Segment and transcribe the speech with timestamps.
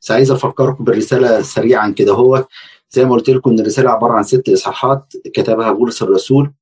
[0.00, 2.12] بس عايز أفكركم بالرسالة سريعا كده.
[2.12, 2.46] هو
[2.90, 6.52] زي ما قلت لكم إن الرسالة عبارة عن ست إصحاحات كتبها بولس الرسول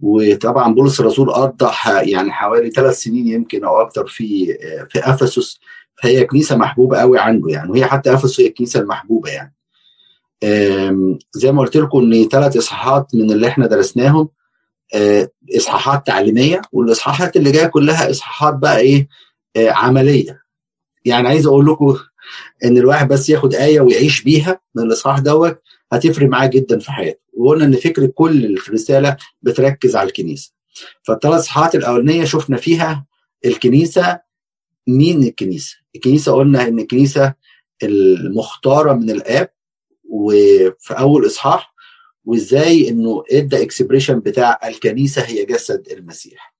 [0.00, 1.70] وطبعا بولس الرسول قضى
[2.12, 4.46] يعني حوالي ثلاث سنين يمكن أو أكثر في
[4.90, 5.58] في أفسس
[6.02, 9.54] فهي كنيسة محبوبة قوي عنده يعني وهي حتى أفسس هي الكنيسة المحبوبة يعني.
[11.32, 14.28] زي ما قلت لكم إن ثلاث إصحاحات من اللي إحنا درسناهم
[15.56, 19.08] إصحاحات تعليمية والإصحاحات اللي جاية كلها إصحاحات بقى إيه؟
[19.56, 20.42] عملية.
[21.04, 21.96] يعني عايز أقول لكم
[22.64, 27.20] إن الواحد بس ياخد آية ويعيش بيها من الإصحاح دوت هتفرق معاه جدا في حياته.
[27.32, 30.52] وقلنا إن فكره كل الرسالة بتركز على الكنيسة.
[31.02, 33.06] فالثلاث إصحاحات الأولانية شفنا فيها
[33.44, 34.20] الكنيسة.
[34.86, 37.34] مين الكنيسة؟ الكنيسة قلنا إن الكنيسة
[37.82, 39.50] المختارة من الآب
[40.10, 41.74] وفي أول إصحاح
[42.24, 46.54] وإزاي إنه ادى اكسبريشن بتاع الكنيسة هي جسد المسيح.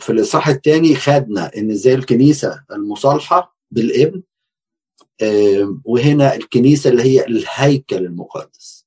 [0.00, 4.22] في الإصحاح الثاني خدنا إن إزاي الكنيسة المصالحة بالابن.
[5.84, 8.86] وهنا الكنيسة اللي هي الهيكل المقدس.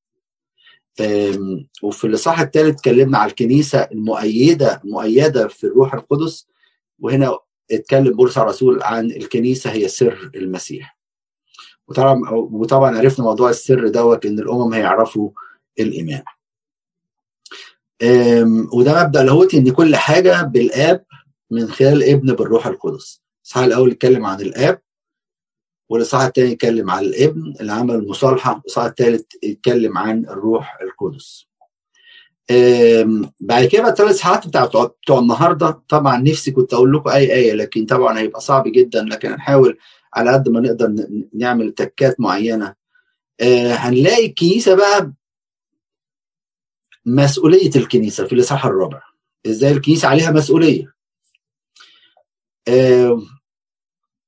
[1.83, 6.47] وفي الإصحاح الثالث اتكلمنا على الكنيسة المؤيدة مؤيدة في الروح القدس.
[6.99, 7.39] وهنا
[7.71, 10.97] اتكلم بولس الرسول عن الكنيسة هي سر المسيح.
[11.87, 15.29] وطبعا وطبعا عرفنا موضوع السر دوت إن الأمم هيعرفوا
[15.79, 16.23] الإيمان.
[18.73, 21.05] وده مبدأ لاهوتي إن كل حاجة بالآب
[21.51, 23.20] من خلال الابن بالروح القدس.
[23.41, 24.81] الاصحاح الأول اتكلم عن الآب
[25.89, 31.47] والاصحاح الثاني اتكلم عن الابن اللي عمل المصالحه الاصحاح الثالث اتكلم عن الروح القدس.
[33.39, 37.53] بعد كده بقى الثلاث اصحاحات بتاع بتوع النهارده طبعا نفسي كنت أقول لكم أي آية
[37.53, 39.77] لكن طبعا هيبقى صعب جدا لكن هنحاول
[40.13, 40.95] على قد ما نقدر
[41.33, 42.75] نعمل تكات معينة.
[43.71, 45.13] هنلاقي الكنيسة بقى
[47.05, 49.01] مسؤولية الكنيسة في الإصحاح الرابع.
[49.45, 50.93] إزاي الكنيسة عليها مسؤولية؟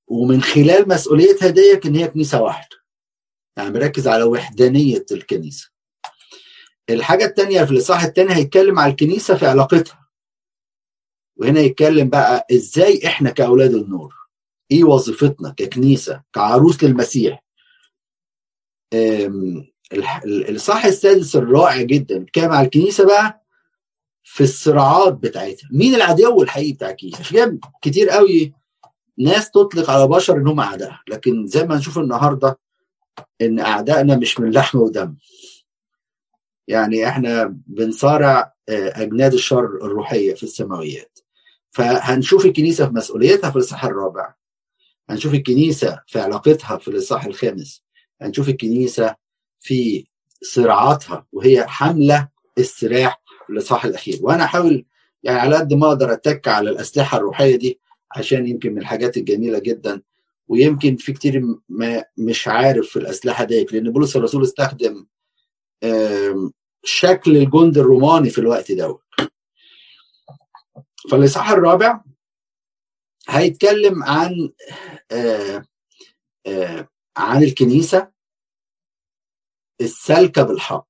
[0.08, 2.78] ومن خلال مسؤوليتها ديت إن هي كنيسة واحدة.
[3.58, 5.70] يعني مركز على وحدانية الكنيسة.
[6.90, 10.10] الحاجة الثانية في الإصحاح الثاني هيتكلم على الكنيسة في علاقتها.
[11.38, 14.14] وهنا يتكلم بقى إزاي إحنا كأولاد النور
[14.72, 17.44] إيه وظيفتنا ككنيسة كعروس للمسيح؟
[20.26, 23.43] الإصحاح السادس الرائع جدا كان على الكنيسة بقى
[24.24, 25.70] في الصراعات بتاعتها.
[25.72, 28.54] مين العدو الحقيقي بتاع الكنيسه كتير قوي
[29.18, 31.00] ناس تطلق على بشر إن هم أعداء.
[31.08, 32.60] لكن زي ما نشوف النهارده
[33.42, 35.16] إن أعدائنا مش من لحم ودم.
[36.68, 41.20] يعني إحنا بنصارع أجناد الشر الروحية في السماويات.
[41.72, 44.34] فهنشوف الكنيسة في مسؤوليتها في الإصحاح الرابع.
[45.10, 47.84] هنشوف الكنيسة في علاقتها في الإصحاح الخامس.
[48.22, 49.16] هنشوف الكنيسة
[49.60, 50.08] في
[50.42, 54.20] صراعاتها وهي حامله السلاح الاصحاح الأخير.
[54.22, 54.86] وأنا أحاول
[55.24, 57.80] يعني على قد ما أقدر أتك على الأسلحة الروحية دي
[58.16, 60.02] عشان يمكن من الحاجات الجميلة جدا
[60.48, 65.06] ويمكن في كتير ما مش عارف في الأسلحة ديت لأن بولس الرسول استخدم
[66.84, 69.02] شكل الجند الروماني في الوقت دوت.
[71.12, 72.02] فالإصحاح الرابع
[73.30, 74.50] هيتكلم عن
[77.18, 78.12] عن الكنيسة
[79.82, 80.88] السالكة بالحق.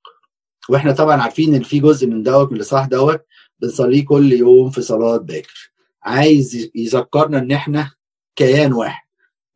[0.69, 3.25] وإحنا طبعا عارفين إن في جزء من دوت من الاصحاح دوت
[3.59, 5.71] بنصليه كل يوم في صلاة باكر
[6.03, 7.91] عايز يذكرنا إن إحنا
[8.35, 9.03] كيان واحد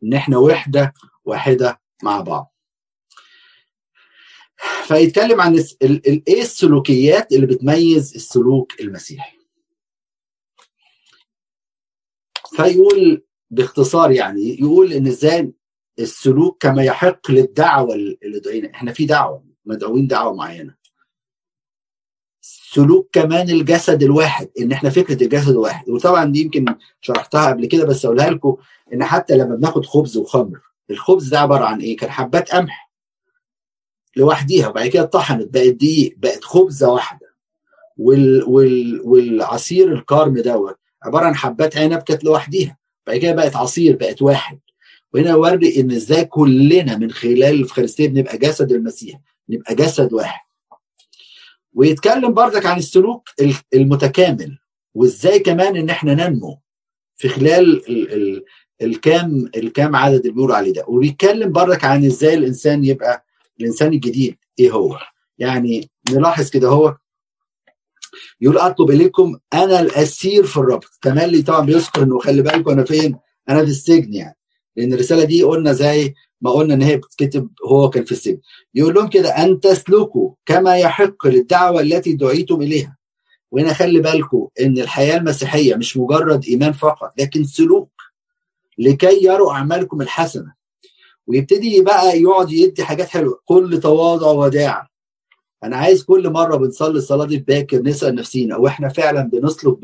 [0.03, 0.93] إن إحنا وحدة
[1.25, 2.53] واحدة مع بعض.
[4.87, 5.63] فيتكلم عن
[6.27, 9.37] إيه السلوكيات اللي بتميز السلوك المسيحي؟
[12.55, 15.53] فيقول باختصار يعني يقول إن إزاي
[15.99, 18.71] السلوك كما يحق للدعوة اللي دعينا.
[18.73, 20.75] إحنا في دعوة مدعوين دعوة معينة.
[22.73, 25.89] سلوك كمان الجسد الواحد إن إحنا فكرة الجسد الواحد.
[25.89, 26.65] وطبعا دي يمكن
[27.01, 28.57] شرحتها قبل كده بس أقولها لكم
[28.93, 30.59] إن حتى لما بناخد خبز وخمر
[30.89, 32.91] الخبز ده عبارة عن إيه؟ كان حبات قمح
[34.15, 37.27] لوحديها وبعد كده اتطحنت بقت دقيق بقت خبزة واحدة.
[37.97, 43.95] وال وال والعصير الكارم دوت عبارة عن حبات عنب كانت لوحديها بعد كده بقت عصير
[43.95, 44.59] بقت واحد.
[45.13, 49.19] وهنا يوري إن إزاي كلنا من خلال الافخارستيه بنبقى جسد المسيح
[49.49, 50.46] نبقى جسد واحد.
[51.77, 53.29] ويتكلم بردك عن السلوك
[53.73, 54.57] المتكامل
[54.95, 56.59] وإزاي كمان إن إحنا ننمو
[57.15, 58.45] في خلال ال ال
[58.81, 60.83] الكام الكام عدد اللي بيقولوا عليه ده.
[60.87, 63.25] وبيتكلم بردك عن إزاي الإنسان يبقى
[63.59, 64.99] الإنسان الجديد إيه هو.
[65.37, 66.97] يعني نلاحظ كده هو
[68.41, 70.83] يقول أطلب إليكم أنا الأسير في الرب.
[71.01, 73.17] تملي طبعا بيذكر إنه خلي بالكم أنا فين؟
[73.49, 74.37] أنا في السجن يعني.
[74.75, 78.39] لأن الرسالة دي قلنا زي ما قلنا إن هي بتتكتب هو كان في السجن.
[78.75, 82.97] يقول لهم كده أن تسلكوا كما يحق للدعوة التي دعيتم إليها.
[83.51, 87.89] وهنا خلي بالكم إن الحياة المسيحية مش مجرد إيمان فقط لكن سلوك
[88.77, 90.53] لكي يروا أعمالكم الحسنة.
[91.27, 93.39] ويبتدي بقى يقعد يدي حاجات حلوة.
[93.45, 94.87] كل تواضع وداع.
[95.63, 99.77] أنا عايز كل مرة بنصلي الصلاة دي باكر نسأل نفسينا أو إحنا فعلا بنسلك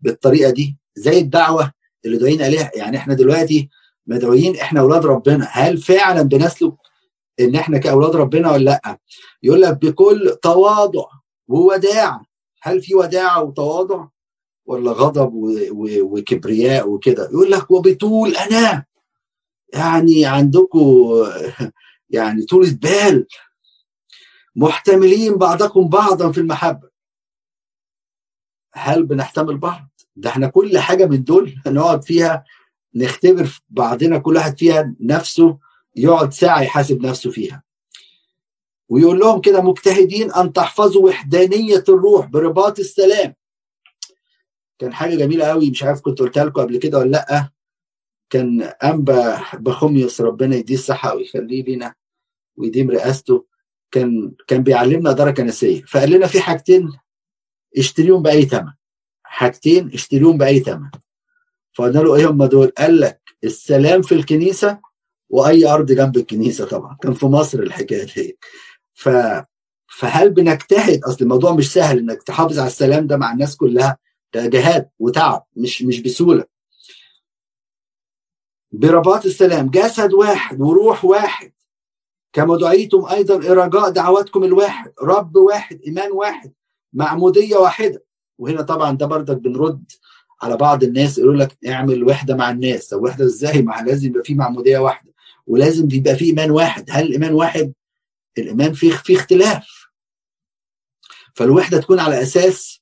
[0.00, 1.72] بالطريقة دي؟ زي الدعوة
[2.04, 3.68] اللي دعينا عليها يعني إحنا دلوقتي
[4.06, 5.48] مدعوين إحنا أولاد ربنا.
[5.50, 6.74] هل فعلا بنسلك
[7.40, 8.98] إن إحنا كأولاد ربنا ولا لأ؟
[9.42, 11.04] يقول لك بكل تواضع
[11.48, 12.22] ووداع.
[12.62, 14.06] هل في وداع وتواضع
[14.66, 15.30] ولا غضب
[16.02, 18.84] وكبرياء وكده؟ يقول لك وبطول أنا.
[19.74, 21.12] يعني عندكم
[22.10, 23.26] يعني طولة بال
[24.56, 26.88] محتملين بعضكم بعضا في المحبة.
[28.74, 32.44] هل بنحتمل بعض؟ ده إحنا كل حاجة من دول هنقعد فيها
[32.96, 35.58] نختبر بعضنا كل واحد فيها نفسه
[35.96, 37.62] يقعد ساعة يحاسب نفسه فيها.
[38.88, 43.34] ويقول لهم كده مجتهدين أن تحفظوا وحدانية الروح برباط السلام.
[44.78, 47.50] كان حاجة جميلة قوي مش عارف كنت قلتها لكم قبل كده ولا لأ.
[48.30, 51.94] كان أنبأ بخوميوس ربنا يديه الصحة ويخليه لينا
[52.56, 53.46] ويديم رئاسته
[53.90, 55.82] كان كان بيعلمنا إدارة كنسية.
[55.82, 56.92] فقال لنا في حاجتين
[57.78, 58.72] اشتريهم بأي ثمن
[59.22, 60.90] حاجتين اشتريهم بأي ثمن
[61.76, 64.80] فقلنا له إيه هم دول؟ قال لك السلام في الكنيسة
[65.30, 66.96] وأي أرض جنب الكنيسة طبعا.
[67.02, 68.38] كان في مصر الحكاية دي.
[68.94, 69.08] ف
[69.98, 73.98] فهل بنجتهد؟ أصل الموضوع مش سهل إنك تحافظ على السلام ده مع الناس كلها.
[74.34, 76.44] ده جهاد وتعب مش مش بسهولة.
[78.72, 81.52] برباط السلام جسد واحد وروح واحد.
[82.32, 86.52] كما دعيتم أيضا رجاء دعواتكم الواحد رب واحد إيمان واحد
[86.92, 88.04] معمودية واحدة.
[88.38, 89.84] وهنا طبعا ده بردك بنرد
[90.42, 92.88] على بعض الناس يقول لك اعمل وحدة مع الناس.
[92.88, 95.12] طب وحدة إزاي؟ مع لازم يبقى في معمودية واحدة.
[95.46, 96.84] ولازم يبقى في إيمان واحد.
[96.90, 97.72] هل الإيمان واحد؟
[98.38, 99.66] الإيمان فيه في اختلاف.
[101.34, 102.80] فالوحدة تكون على أساس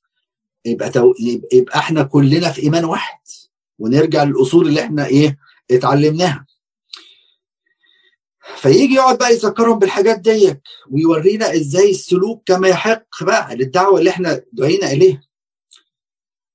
[0.65, 1.13] يبقى تو...
[1.53, 3.19] يبقى إحنا كلنا في إيمان واحد.
[3.79, 5.37] ونرجع للأصول اللي إحنا إيه
[5.71, 6.45] اتعلمناها.
[8.57, 10.61] فيجي يقعد بقى يذكرهم بالحاجات ديت
[10.91, 15.21] ويورينا إزاي السلوك كما يحق بقى للدعوة اللي إحنا دعينا إليها.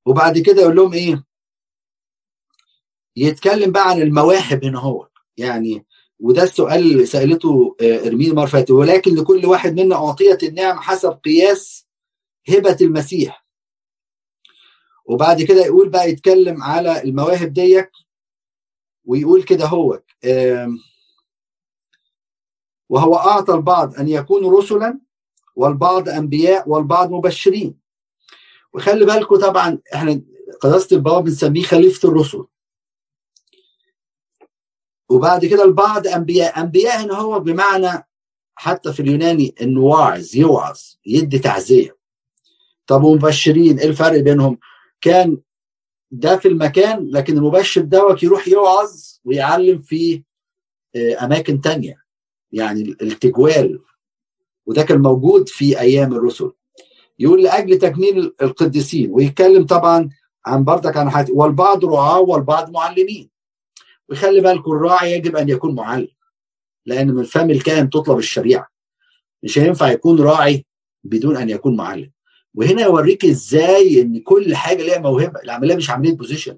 [0.07, 1.25] وبعد كده يقول لهم إيه؟
[3.17, 5.09] يتكلم بقى عن المواهب هنا هو.
[5.37, 5.87] يعني
[6.21, 11.87] وده السؤال اللي سألته إرمين مرفاتي ولكن لكل واحد منا أعطيت النعم حسب قياس
[12.49, 13.47] هبة المسيح.
[15.05, 17.91] وبعد كده يقول بقى يتكلم على المواهب ديت
[19.05, 20.03] ويقول كده هو
[22.89, 25.01] وهو أعطى البعض أن يكونوا رسلا
[25.57, 27.80] والبعض أنبياء والبعض مبشرين.
[28.75, 30.23] وخلي بالكم طبعا إحنا
[30.61, 32.45] قداسة البابا بنسميه خليفة الرسل.
[35.11, 38.09] وبعد كده البعض أنبياء أنبياء هنا هو بمعنى
[38.55, 41.97] حتى في اليوناني إنه واعظ يوعظ يدي تعزية.
[42.87, 44.59] طب ومبشرين إيه الفرق بينهم؟
[45.01, 45.39] كان
[46.11, 48.91] ده في المكان لكن المبشر دوت يروح يوعظ
[49.25, 50.23] ويعلم في
[50.97, 52.03] أماكن تانية.
[52.53, 53.83] يعني التجوال.
[54.67, 56.53] وده كان موجود في أيام الرسل.
[57.21, 60.09] يقول لأجل تكميل القديسين ويتكلم طبعا
[60.47, 63.31] عن بردك عن حاجة والبعض رعاة والبعض معلمين.
[64.09, 66.09] ويخلي بالكم الراعي يجب أن يكون معلم
[66.87, 68.69] لأن من فم الكاهن تطلب الشريعة.
[69.43, 70.67] مش هينفع يكون راعي
[71.05, 72.11] بدون أن يكون معلم.
[72.55, 75.41] وهنا يوريك إزاي إن كل حاجة ليها موهبة.
[75.41, 76.57] العملية مش عملية بوزيشن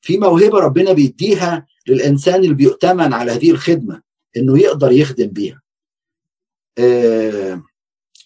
[0.00, 4.02] في موهبة ربنا بيديها للإنسان اللي بيؤتمن على هذه الخدمة
[4.36, 5.62] إنه يقدر يخدم بيها.
[6.78, 7.62] آه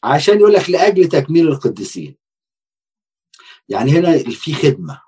[0.07, 2.17] عشان يقول لك لأجل تكميل القديسين.
[3.69, 5.03] يعني هنا في خدمة.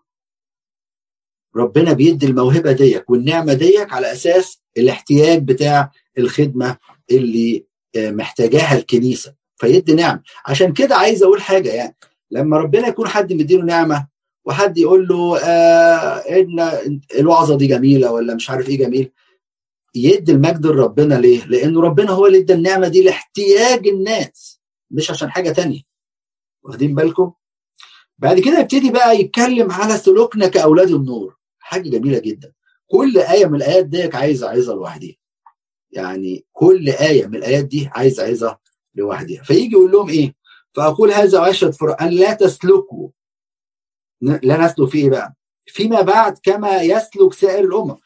[1.57, 6.77] ربنا بيدي الموهبة ديك والنعمة ديك على أساس الاحتياج بتاع الخدمة
[7.11, 9.35] اللي محتاجاها الكنيسة.
[9.57, 10.23] فيدي نعمة.
[10.47, 11.97] عشان كده عايز أقول حاجة يعني.
[12.31, 14.09] لما ربنا يكون حد مديله نعمة
[14.45, 19.13] وحد يقول له آه إن الوعظة دي جميلة ولا مش عارف إيه جميل
[19.95, 24.58] يدي المجد لربنا ليه؟ لأنه ربنا هو اللي ادى النعمة دي لاحتياج الناس.
[24.91, 25.81] مش عشان حاجة تانية.
[26.63, 27.33] واخدين بالكم؟
[28.19, 31.37] بعد كده يبتدي بقى يتكلم على سلوكنا كأولاد النور.
[31.59, 32.53] حاجة جميلة جدا.
[32.87, 35.15] كل آية من الآيات ديك عايز عايزها لوحدها
[35.91, 38.61] يعني كل آية من الآيات دي عايز عايزها
[38.95, 40.35] لوحدها فيجي يقول لهم إيه؟
[40.75, 43.09] فأقول هذا واشهد ان لا تسلكوا.
[44.21, 45.35] لا نسلك فيه بقى؟
[45.67, 47.97] فيما بعد كما يسلك سائر الأمم.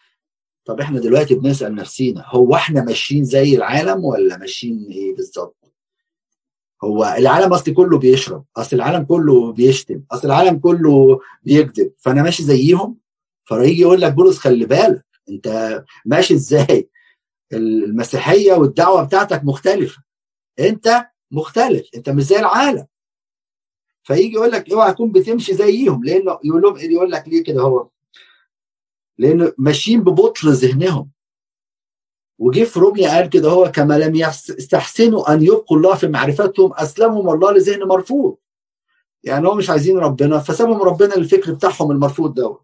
[0.64, 5.56] طب إحنا دلوقتي بنسأل نفسينا هو إحنا ماشيين زي العالم ولا ماشيين إيه بالظبط؟
[6.84, 11.92] هو العالم أصل كله بيشرب أصل العالم كله بيشتم أصل العالم كله بيكذب.
[11.98, 12.96] فأنا ماشي زيهم
[13.44, 16.88] فيجي يقول لك بولس خلي بالك أنت ماشي إزاي؟
[17.52, 20.02] المسيحية والدعوة بتاعتك مختلفة.
[20.60, 22.86] أنت مختلف أنت مش زي العالم.
[24.02, 27.88] فيجي يقول لك اوعى تكون بتمشي زيهم لأنه يقول لهم يقول لك ليه كده هو؟
[29.18, 31.10] لأنه ماشيين ببطل ذهنهم.
[32.42, 37.30] وجه في روميا قال كده هو كما لم يستحسنوا أن يبقوا الله في معرفتهم أسلمهم
[37.30, 38.36] الله لذهن مرفوض.
[39.24, 42.62] يعني هو مش عايزين ربنا فسابهم ربنا الفكر بتاعهم المرفوض دوت.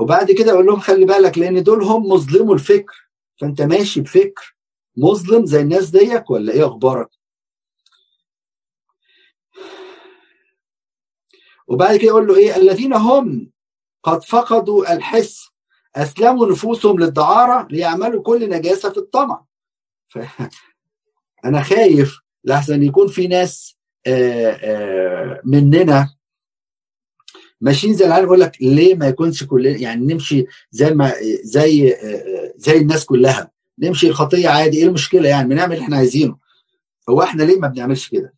[0.00, 3.10] وبعد كده يقول لهم خلي بالك لأن دول هم مظلموا الفكر.
[3.40, 4.56] فأنت ماشي بفكر
[4.96, 7.08] مظلم زي الناس ديك ولا إيه أخبارك؟
[11.66, 13.50] وبعد كده يقول له إيه؟ الذين هم
[14.02, 15.51] قد فقدوا الحس
[15.96, 19.44] أسلموا نفوسهم للدعارة ليعملوا كل نجاسة في الطمع.
[20.08, 20.18] ف...
[21.44, 26.14] أنا خايف لحسن يكون في ناس آآ آآ مننا
[27.60, 31.96] ماشيين زي العالم يقول لك ليه ما يكونش كلنا يعني نمشي زي ما زي
[32.56, 33.50] زي الناس كلها.
[33.78, 36.36] نمشي الخطيه عادي إيه المشكلة يعني؟ بنعمل اللي إحنا عايزينه.
[37.08, 38.34] هو إحنا ليه ما بنعملش كده؟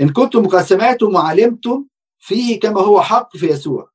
[0.00, 1.84] إن كنتم مقسماتم وعلمتم
[2.18, 3.90] فيه كما هو حق في يسوع.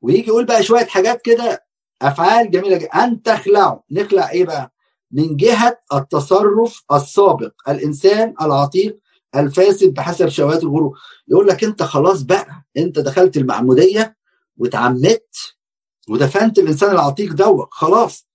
[0.00, 1.64] ويجي يقول بقى شوية حاجات كده
[2.02, 2.88] أفعال جميلة جدا.
[2.88, 3.78] أن تخلعوا.
[3.90, 4.72] نخلع إيه بقى؟
[5.10, 8.98] من جهة التصرف السابق الإنسان العتيق
[9.36, 10.98] الفاسد بحسب شهوات الغرور.
[11.28, 14.16] يقول لك أنت خلاص بقى أنت دخلت المعمودية
[14.56, 15.36] واتعمدت
[16.08, 18.25] ودفنت الإنسان العتيق دوت خلاص.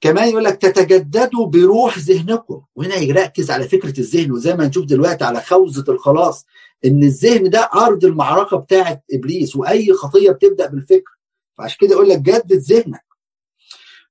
[0.00, 2.62] كمان يقول لك تتجددوا بروح ذهنكم.
[2.74, 6.46] وهنا يركز على فكرة الذهن وزي ما نشوف دلوقتي على خوذة الخلاص
[6.84, 11.18] إن الذهن ده أرض المعركة بتاعه إبليس وأي خطية بتبدأ بالفكر.
[11.54, 13.04] فعشان كده يقول لك جدد ذهنك.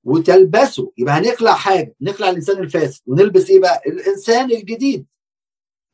[0.04, 0.92] وتلبسه.
[0.98, 3.00] يبقى هنخلع حاجة نخلع الإنسان الفاسد.
[3.06, 5.06] ونلبس إيه بقى؟ الإنسان الجديد.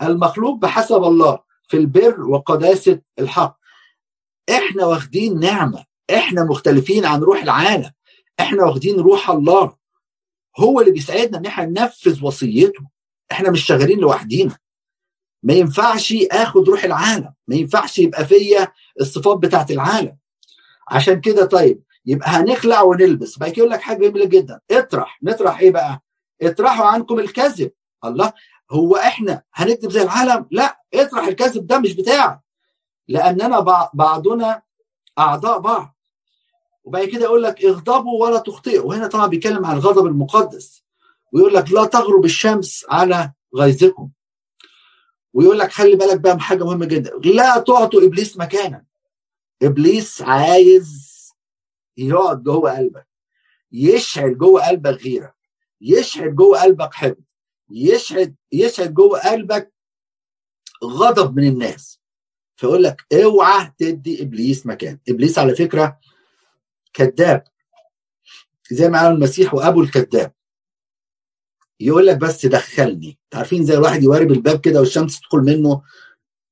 [0.03, 3.59] المخلوق بحسب الله في البر وقداسة الحق.
[4.51, 5.85] إحنا واخدين نعمة.
[6.15, 7.91] إحنا مختلفين عن روح العالم.
[8.41, 9.84] إحنا واخدين روح الله.
[10.61, 12.85] هو اللي بيساعدنا إن إحنا ننفذ وصيته.
[13.33, 14.59] إحنا مش شغالين لوحدينا.
[15.43, 17.35] ما ينفعش آخد روح العالم.
[17.49, 20.17] ما ينفعش يبقى فيا الصفات بتاعت العالم.
[20.89, 23.39] عشان كده طيب يبقى هنخلع ونلبس.
[23.39, 24.61] بقى يقول لك حاجة جميلة جدا.
[24.71, 25.19] اطرح.
[25.23, 26.03] نطرح إيه بقى؟
[26.43, 27.71] اطرحوا عنكم الكذب.
[28.05, 28.33] الله.
[28.71, 30.81] هو إحنا هنكذب زي العالم؟ لا.
[30.95, 32.41] اطرح الكذب ده مش بتاعك.
[33.09, 33.61] لاننا
[33.95, 34.63] بعضنا
[35.19, 35.94] أعضاء بعض.
[36.85, 38.85] وبعد كده يقول لك اغضبوا ولا تخطئوا.
[38.85, 40.85] وهنا طبعا بيتكلم عن الغضب المقدس.
[41.33, 44.11] ويقول لك لا تغرب الشمس على غيظكم.
[45.33, 47.11] ويقول لك خلي بالك بقى من حاجة مهمة جدا.
[47.25, 48.85] لا تعطوا إبليس مكانا.
[49.63, 51.15] إبليس عايز
[51.97, 53.07] يقعد جوه قلبك.
[53.73, 55.35] يشعل جوه قلبك غيرة.
[55.81, 57.25] يشعل جوه قلبك حقد.
[57.71, 59.73] يشعل يشعل جوه قلبك
[60.85, 62.01] غضب من الناس.
[62.57, 64.99] فيقول لك اوعى تدي إبليس مكان.
[65.09, 65.99] إبليس على فكرة
[66.95, 67.45] كذاب.
[68.71, 70.33] زي ما قال المسيح وأبو الكذاب.
[71.81, 73.19] يقول لك بس دخلني.
[73.35, 75.83] عارفين زي الواحد يوارب الباب كده والشمس تدخل منه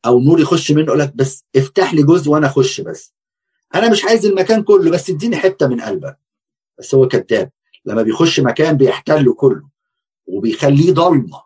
[0.06, 3.14] أو نور يخش منه يقول لك بس افتح لي جزء وأنا أخش بس.
[3.74, 6.18] أنا مش عايز المكان كله بس اديني حتة من قلبك.
[6.78, 7.50] بس هو كذاب.
[7.84, 9.68] لما بيخش مكان بيحتله كله
[10.26, 11.42] وبيخليه ضلمة.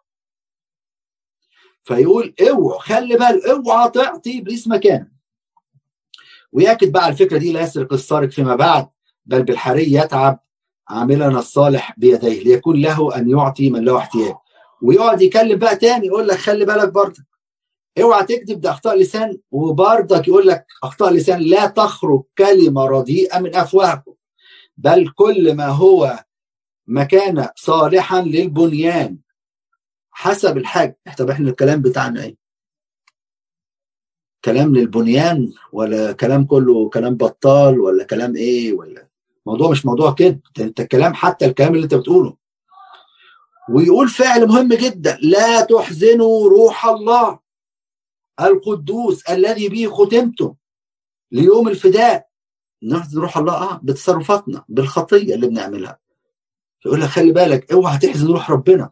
[1.85, 5.16] فيقول اوعوا خلي بال اوعى تعطي ابليس مكان
[6.57, 8.89] ويأكد بقى على الفكرة دي لا يسرق السارق فيما بعد
[9.27, 10.41] بل بالحري يتعب
[10.89, 14.35] عاملنا الصالح بيديه ليكون له أن يعطي من له احتياج.
[14.83, 17.27] ويقعد يكلم بقى تاني يقول لك خلي بالك برضك
[18.01, 23.57] اوعى تكذب ده أخطاء لسان وبرضك يقول لك أخطاء لسان لا تخرج كلمة رديئة من
[23.57, 24.13] أفواهكم
[24.77, 26.25] بل كل ما هو
[26.87, 29.19] مكان صالحا للبنيان.
[30.11, 30.95] حسب الحاج.
[31.19, 32.37] طب إحنا الكلام بتاعنا إيه؟
[34.47, 39.07] كلام للبنيان ولا كلام كله كلام بطال ولا كلام إيه ولا؟
[39.47, 42.37] موضوع مش موضوع كده أنت الكلام حتى الكلام اللي أنت بتقوله.
[43.71, 47.39] ويقول فعل مهم جدا لا تحزنوا روح الله.
[48.41, 50.55] القدوس الذي به ختمتم
[51.33, 52.29] ليوم الفداء.
[52.83, 55.99] نحزن روح الله آه بتصرفاتنا بالخطية اللي بنعملها.
[56.87, 58.91] يقول لك خلي بالك اوعى تحزن روح ربنا.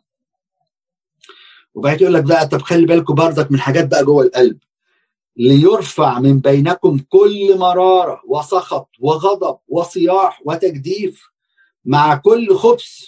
[1.75, 4.59] وبعد يقول لك بقى طب خلي بالكم برضك من حاجات بقى جوه القلب.
[5.37, 11.29] ليرفع من بينكم كل مرارة وسخط وغضب وصياح وتجديف
[11.85, 13.05] مع كل خبث.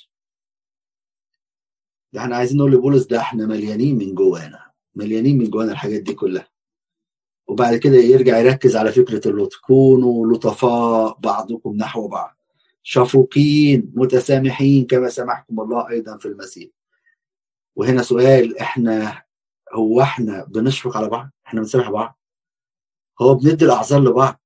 [2.12, 6.14] ده إحنا عايزين نقول لبولس ده إحنا مليانين من جوانا مليانين من جوانا الحاجات دي
[6.14, 6.48] كلها.
[7.48, 12.36] وبعد كده يرجع يركز على فكرة اللطف كونوا لطفاء بعضكم نحو بعض.
[12.82, 16.70] شفوقين متسامحين كما سامحكم الله أيضا في المسيح.
[17.76, 19.22] وهنا سؤال إحنا
[19.74, 22.18] هو إحنا بنشفق على بعض؟ إحنا بنسامح بعض.
[23.22, 24.40] هو بندي الأعذار لبعض.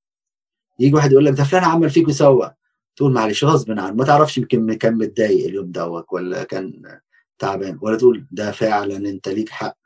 [0.78, 2.54] يجي واحد يقول لك ده فلان عمل فيك وسوى
[2.97, 3.92] تقول معلش غصب عنه.
[3.92, 7.00] ما تعرفش يمكن كان متضايق اليوم دوت ولا كان
[7.38, 7.78] تعبان.
[7.83, 9.76] ولا تقول ده فعلا أنت ليك حق.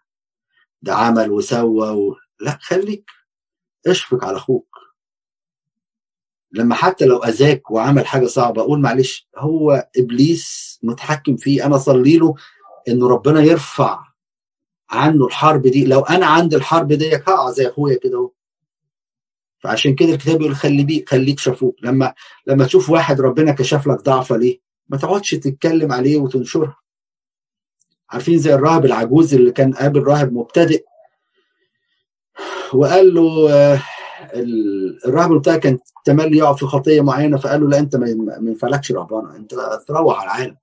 [0.82, 2.16] ده عمل وسوى و...
[2.40, 3.10] لا خليك.
[3.86, 4.76] اشفق على أخوك.
[6.52, 11.66] لما حتى لو أذاك وعمل حاجة صعبة أقول معلش هو إبليس متحكم فيه.
[11.66, 12.34] أنا اصلي له
[12.88, 14.13] انه ربنا يرفع
[14.90, 18.30] عنه الحرب دي لو أنا عند الحرب دي هقع زي أخويا كده أهو.
[19.58, 21.76] فعشان كده الكتاب يقول خلي بيه خليك شافوك.
[21.82, 22.14] لما
[22.46, 26.76] لما تشوف واحد ربنا كشف لك ضعفة ليه ما تقعدش تتكلم عليه وتنشرها
[28.10, 30.84] عارفين زي الراهب العجوز اللي كان قابل راهب مبتدئ؟
[32.74, 33.82] وقال له آه،
[35.06, 38.08] الراهب بتاعه كان تملي يقع في خطية معينة فقال له لا أنت ما
[38.42, 39.54] ينفعلكش رهبانة أنت
[39.88, 40.56] تروح على العالم.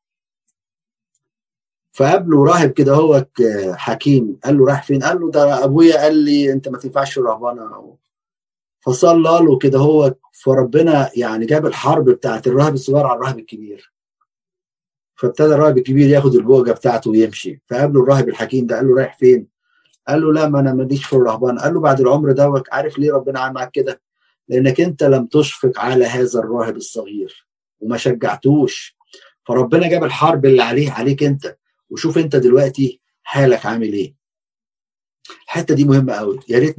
[2.02, 3.26] فقابله راهب كده هو
[3.74, 4.40] حكيم.
[4.44, 7.98] قال له رايح فين؟ قال له ده أبويا قال لي أنت ما تنفعش رهبانه
[8.80, 13.94] فصلى له كده هو فربنا يعني جاب الحرب بتاعت الراهب الصغير على الراهب الكبير.
[15.16, 17.62] فابتدى الراهب الكبير ياخد البوجة بتاعته ويمشي.
[17.70, 19.48] فقابله الراهب الحكيم ده قال له رايح فين؟
[20.08, 21.60] قال له لا ما أنا ماليش في الرهبان.
[21.60, 24.02] قال له بعد العمر دوت عارف ليه ربنا عمل معاك كده؟
[24.48, 27.48] لأنك أنت لم تشفق على هذا الراهب الصغير
[27.80, 28.98] وما شجعتوش.
[29.44, 31.56] فربنا جاب الحرب اللي عليه عليك أنت.
[31.92, 34.16] وشوف انت دلوقتي حالك عامل إيه.
[35.46, 36.40] الحتة دي مهمة قوي.
[36.50, 36.76] يا ريت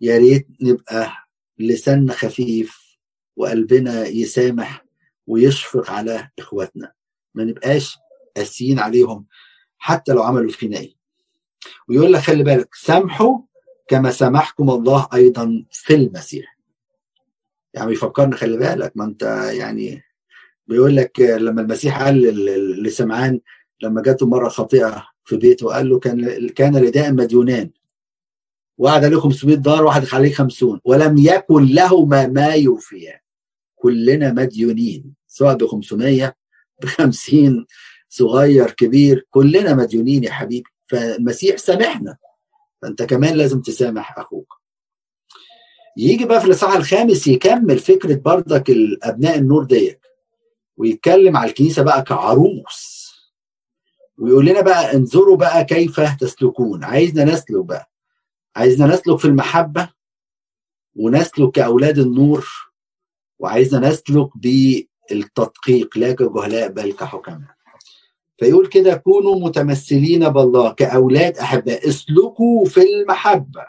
[0.00, 1.12] يا ريت نبقى
[1.58, 2.98] لساننا خفيف
[3.36, 4.84] وقلبنا يسامح
[5.26, 6.92] ويشفق على إخواتنا.
[7.34, 7.98] ما نبقاش
[8.36, 9.26] قاسيين عليهم
[9.78, 10.94] حتى لو عملوا فينا إيه
[11.88, 13.38] ويقول لك خلي بالك سامحوا
[13.88, 16.58] كما سامحكم الله أيضا في المسيح.
[17.74, 20.02] يعني بيفكرنا خلي بالك ما انت يعني
[20.66, 22.22] بيقول لك لما المسيح قال
[22.82, 23.40] لسمعان
[23.82, 27.70] لما جاته مرة خطيئة في بيته قال له كان كان لداء مديونان.
[28.78, 33.18] وعد عليه 500 دار واحد عليه 50 ولم يكن لهما ما يوفيان
[33.74, 35.14] كلنا مديونين.
[35.26, 36.34] سواء ب 500
[36.82, 37.66] ب 50
[38.08, 40.68] صغير كبير كلنا مديونين يا حبيبي.
[40.86, 42.16] فالمسيح سامحنا.
[42.82, 44.60] فأنت كمان لازم تسامح أخوك.
[45.96, 50.00] يجي بقى في الإصحاح الخامس يكمل فكرة بردك الأبناء النور ديت
[50.76, 52.99] ويتكلم على الكنيسة بقى كعروس.
[54.20, 56.84] ويقول لنا بقى انظروا بقى كيف تسلكون.
[56.84, 57.90] عايزنا نسلك بقى.
[58.56, 59.88] عايزنا نسلك في المحبة
[60.96, 62.48] ونسلك كأولاد النور
[63.38, 67.54] وعايزنا نسلك بالتدقيق لا كجهلاء بل كحكماء.
[68.38, 73.66] فيقول كده كونوا متمثلين بالله كأولاد أحباء اسلكوا في المحبة.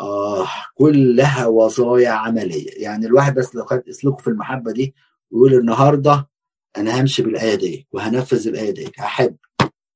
[0.00, 2.70] آه كلها وصايا عملية.
[2.82, 4.94] يعني الواحد بس لو خد اسلكوا في المحبة دي
[5.30, 6.29] ويقول النهاردة
[6.76, 8.92] أنا همشي بالآية دي وهنفذ الآية دي.
[8.98, 9.36] هحب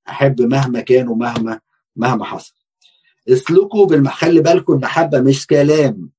[0.08, 1.60] أحب مهما كان ومهما
[1.96, 2.54] مهما حصل.
[3.28, 4.08] اسلكوا بالم...
[4.08, 6.10] خلي بالكم المحبة مش كلام.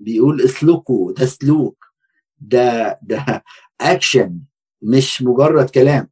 [0.00, 1.84] بيقول اسلكوا ده سلوك.
[2.38, 3.44] ده ده
[3.80, 4.38] اكشن
[4.82, 6.08] مش مجرد كلام.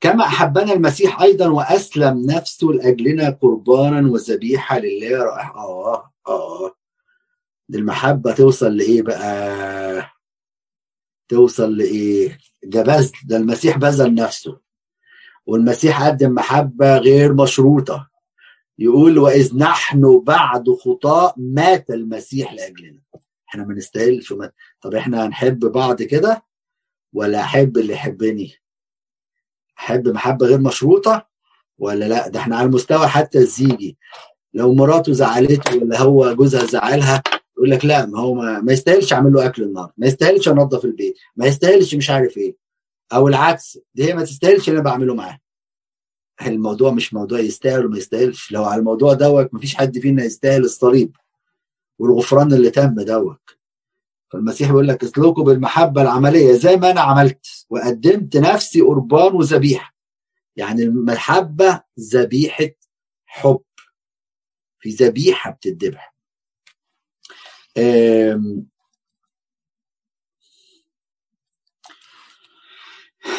[0.00, 6.74] كما أحبنا المسيح أيضا وأسلم نفسه لأجلنا قربانا وذبيحة لله رائحة آه آه.
[7.68, 10.13] دي المحبة توصل لإيه بقى؟
[11.28, 14.60] توصل لإيه؟ ده بذل ده المسيح بذل نفسه.
[15.46, 18.10] والمسيح قدم محبة غير مشروطة.
[18.78, 23.00] يقول وإذ نحن بعد خطاء مات المسيح لأجلنا.
[23.48, 24.34] إحنا ما نستاهلش
[24.80, 26.44] طب إحنا هنحب بعض كده
[27.12, 28.52] ولا أحب اللي يحبني؟
[29.78, 31.26] أحب محبة غير مشروطة
[31.78, 33.98] ولا لأ؟ ده إحنا على المستوى حتى الزيجي.
[34.54, 37.22] لو مراته زعلته ولا هو جوزها زعلها
[37.56, 40.84] يقول لك لا ما هو ما, ما يستاهلش أعمل له أكل النهارده ما يستاهلش أنظف
[40.84, 42.56] البيت ما يستاهلش مش عارف إيه
[43.12, 45.40] أو العكس دي هي ما تستاهلش اللي أنا بعمله معاها
[46.46, 51.16] الموضوع مش موضوع يستاهل وما يستاهلش لو على الموضوع دوت مفيش حد فينا يستاهل الصليب
[51.98, 53.40] والغفران اللي تم دوت
[54.32, 59.94] فالمسيح بيقول لك اسلكوا بالمحبة العملية زي ما أنا عملت وقدمت نفسي قربان وذبيحة.
[60.56, 62.70] يعني المحبة ذبيحة
[63.26, 63.60] حب.
[64.78, 66.13] في ذبيحة بتذبح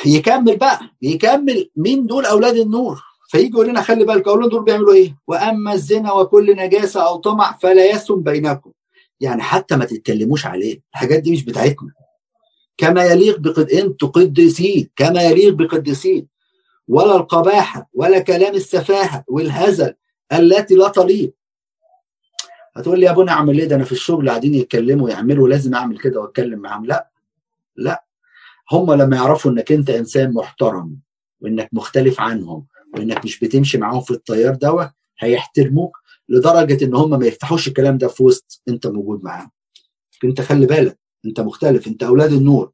[0.05, 4.93] يكمل بقى يكمل مين دول أولاد النور؟ فيجي يقول لنا خلي بالك أولاد دول بيعملوا
[4.93, 8.71] إيه؟ وأما الزنا وكل نجاسة أو طمع فلا يسم بينكم.
[9.19, 11.91] يعني حتى ما تتكلموش عليه الحاجات دي مش بتاعتنا.
[12.77, 16.27] كما يليق بقد أنتوا قديسين كما يليق بقديسين
[16.87, 19.93] ولا القباحة ولا كلام السفاهة والهزل
[20.33, 21.33] التي لا تليق.
[22.77, 25.99] هتقول لي يا ابونا اعمل إيه؟ ده أنا في الشغل قاعدين يتكلموا يعملوا لازم اعمل
[25.99, 26.85] كده واتكلم معاهم.
[26.85, 27.11] لا
[27.75, 28.05] لا.
[28.71, 30.97] هم لما يعرفوا انك انت انسان محترم
[31.41, 35.97] وانك مختلف عنهم وانك مش بتمشي معاهم في التيار دوت هيحترموك
[36.29, 39.51] لدرجة ان هم ما يفتحوش الكلام ده في وسط انت موجود معاهم.
[40.23, 42.71] انت خلي بالك انت مختلف انت أولاد النور.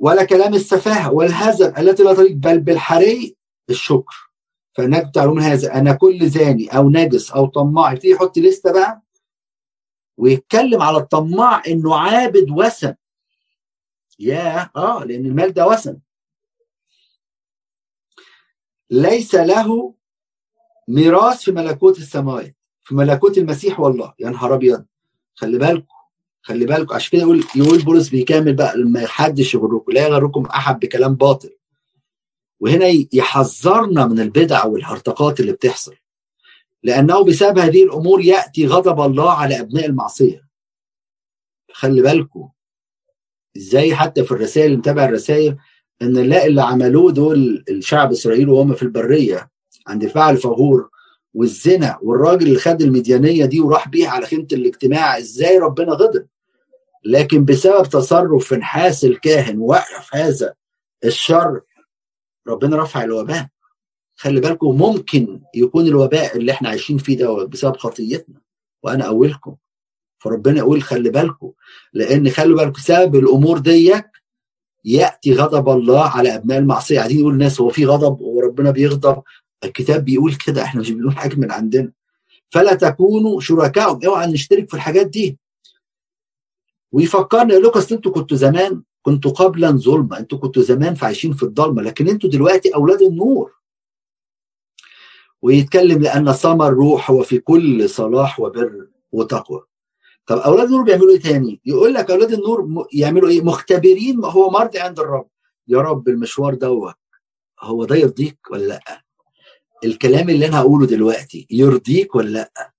[0.00, 3.36] ولا كلام السفاهة والهزل التي لا تليق بل بالحري
[3.70, 4.29] الشكر.
[4.74, 5.74] فانك تعلمون هذا.
[5.74, 9.02] أنا كل زاني أو نجس أو طماع تيجي يحط لستة بقى
[10.16, 12.94] ويتكلم على الطماع إنه عابد وثن.
[14.18, 15.98] يا آه لأن المال ده وثن.
[18.90, 19.94] ليس له
[20.88, 24.14] ميراث في ملكوت السماوات في ملكوت المسيح والله.
[24.18, 24.84] يا نهار أبيض!
[25.34, 25.86] خلي بالكم
[26.42, 26.94] خلي بالكم.
[26.94, 31.50] عشان كده يقول يقول بولس بيكمل بقى لما حدش يغركم لا يغركم أحد بكلام باطل.
[32.60, 35.94] وهنا يحذرنا من البدع والهرطقات اللي بتحصل.
[36.82, 40.48] لأنه بسبب هذه الأمور يأتي غضب الله على أبناء المعصية.
[41.72, 42.48] خلي بالكم
[43.56, 45.56] إزاي حتى في الرسائل متابع الرسائل
[46.02, 49.50] إن نلاقي اللي عملوه دول الشعب إسرائيل وهم في البرية
[49.86, 50.88] عند فعل فغور
[51.34, 56.26] والزنا والراجل اللي خد المديانية دي وراح بيها على خيمة الاجتماع إزاي ربنا غضب؟
[57.04, 60.54] لكن بسبب تصرف فنحاس الكاهن وقف هذا
[61.04, 61.60] الشر
[62.48, 63.48] ربنا رفع الوباء.
[64.16, 68.40] خلي بالكم ممكن يكون الوباء اللي إحنا عايشين فيه ده بسبب خطيتنا
[68.82, 69.56] وأنا أولكم.
[70.18, 71.52] فربنا يقول خلي بالكم
[71.92, 74.04] لأن خلي بالكم سبب الأمور ديت
[74.84, 76.98] يأتي غضب الله على أبناء المعصية.
[76.98, 79.22] قاعدين يقول الناس هو في غضب وربنا بيغضب.
[79.64, 81.92] الكتاب بيقول كده إحنا مش بنقول حاجة من عندنا.
[82.48, 85.38] فلا تكونوا شركائهم اوعى نشترك في الحاجات دي.
[86.92, 91.42] ويفكرنا يقول لكم اصل أنتوا كنتوا زمان كنتوا قبلا ظلمه أنتوا كنتوا زمان فعايشين في
[91.42, 93.52] الضلمة لكن أنتوا دلوقتي أولاد النور.
[95.42, 99.64] ويتكلم لأن ثمر الروح هو في كل صلاح وبر وتقوى.
[100.26, 104.50] طب أولاد النور بيعملوا إيه تاني؟ يقول لك أولاد النور يعملوا إيه؟ مختبرين ما هو
[104.50, 105.28] مرضي عند الرب.
[105.68, 106.94] يا رب المشوار دوت
[107.60, 109.04] هو ده يرضيك ولا لأ؟
[109.84, 112.72] الكلام اللي أنا هقوله دلوقتي يرضيك ولا لأ؟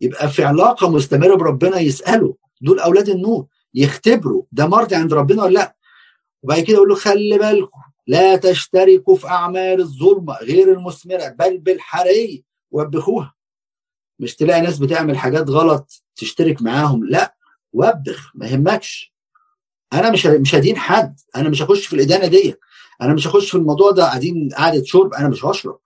[0.00, 2.36] يبقى في علاقة مستمرة بربنا يسأله.
[2.60, 3.46] دول أولاد النور.
[3.76, 4.42] يختبروا.
[4.52, 5.76] ده مرضي عند ربنا ولا لا؟
[6.42, 12.44] وبعد كده يقول له خلي بالكم لا تشتركوا في أعمال الظلمة غير المثمرة بل بالحري
[12.70, 13.34] وبخوها
[14.18, 17.36] مش تلاقي ناس بتعمل حاجات غلط تشترك معاهم لا
[17.72, 19.14] وبخ ما يهمكش.
[19.92, 22.54] أنا مش مش هدين حد أنا مش هخش في الإدانة دي.
[23.02, 25.78] أنا مش هخش في الموضوع ده قاعدين قعدة شرب أنا مش هشرب.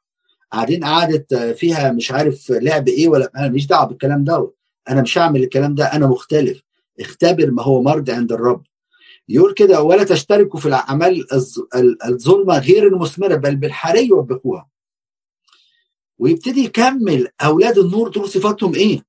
[0.52, 4.52] قاعدين قعدة فيها مش عارف لعب إيه ولا أنا ماليش دعوة بالكلام ده
[4.90, 6.62] أنا مش هعمل الكلام ده أنا مختلف.
[7.00, 8.62] اختبر ما هو مرضي عند الرب.
[9.28, 11.26] يقول كده ولا تشتركوا في الأعمال
[12.04, 14.68] الظلمة غير المثمرة بل بالحري وبقوها
[16.18, 19.04] ويبتدي يكمل أولاد النور دول صفاتهم إيه؟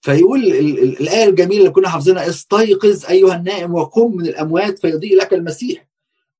[0.00, 5.88] فيقول الآية الجميلة اللي كنا حافظينها استيقظ أيها النائم وقم من الأموات فيضيء لك المسيح.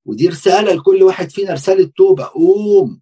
[0.04, 2.24] ودي رسالة لكل واحد فينا رسالة توبة.
[2.24, 3.00] قوم.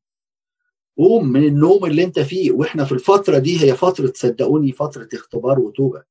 [0.99, 5.59] قوم من النوم اللي انت فيه وإحنا في الفترة دي هي فترة صدقوني فترة اختبار
[5.61, 6.03] وتوبة.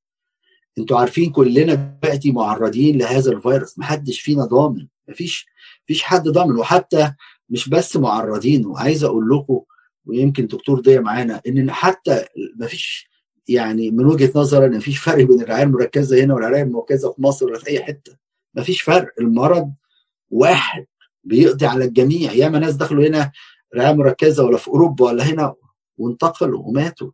[0.77, 5.47] أنتوا عارفين كلنا دلوقتي معرضين لهذا الفيروس محدش فينا ضامن مفيش
[5.83, 7.13] مفيش حد ضامن وحتى
[7.49, 8.65] مش بس معرضين.
[8.65, 9.61] وعايز أقول لكم
[10.05, 12.25] ويمكن دكتور ضيع معانا ان حتى
[12.59, 13.09] مفيش
[13.47, 17.45] يعني من وجهة نظري ان مفيش فرق بين الرعايه المركزة هنا والرعايه المركزة في مصر
[17.45, 18.17] ولا في أي حتة.
[18.55, 19.07] مفيش فرق.
[19.19, 19.73] المرض
[20.29, 20.85] واحد
[21.23, 22.31] بيقضي على الجميع.
[22.31, 23.31] ياما ناس دخلوا هنا
[23.75, 25.55] رعايه مركزة ولا في أوروبا ولا هنا
[25.97, 27.11] وانتقلوا وماتوا.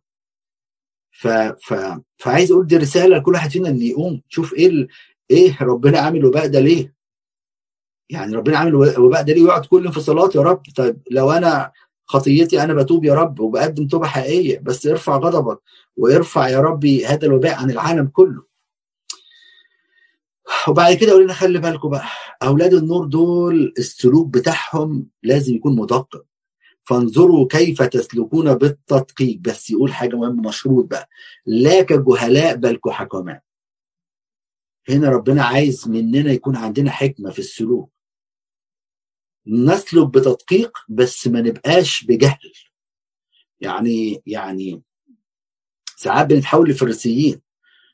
[1.10, 1.28] ف...
[1.28, 1.74] ف...
[2.18, 4.88] فعايز أقول دي رسالة لكل واحد فينا ان يقوم شوف إيه ال...
[5.30, 6.94] إيه ربنا عامل وباء ده ليه؟
[8.10, 11.72] يعني ربنا عامل وباء ده ليه؟ يقعد كل انفصالات يا رب طيب لو أنا
[12.06, 15.58] خطيتي أنا بتوب يا رب وبقدم توبة حقيقية بس ارفع غضبك
[15.96, 18.42] وارفع يا ربي هذا الوباء عن العالم كله.
[20.68, 22.04] وبعد كده قول لنا خلي بالكم بقى
[22.42, 26.24] أولاد النور دول السلوك بتاعهم لازم يكون مدقق.
[26.84, 29.38] فانظروا كيف تسلكون بالتدقيق.
[29.38, 31.08] بس يقول حاجة مهمة مشروط بقى.
[31.46, 33.42] لا كجهلاء بل كحكماء.
[34.88, 37.90] هنا ربنا عايز مننا يكون عندنا حكمة في السلوك.
[39.46, 42.52] نسلك بتدقيق بس ما نبقاش بجهل.
[43.60, 44.82] يعني يعني
[45.96, 47.40] ساعات بنتحول لفريسيين.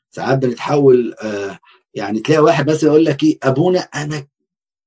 [0.09, 1.59] ساعات بنتحول آه
[1.93, 4.27] يعني تلاقي واحد مثلا يقول لك إيه أبونا أنا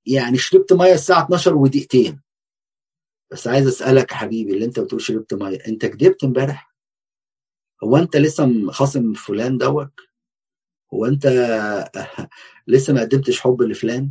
[0.07, 2.21] يعني شربت مية الساعة 12 ودقيقتين.
[3.31, 6.75] بس عايز أسألك حبيبي اللي أنت بتقول شربت مية أنت كدبت امبارح؟
[7.85, 9.93] هو أنت لسه خاصم فلان دوت؟
[10.95, 11.27] هو أنت
[12.69, 14.11] لسه ما قدمتش حب لفلان؟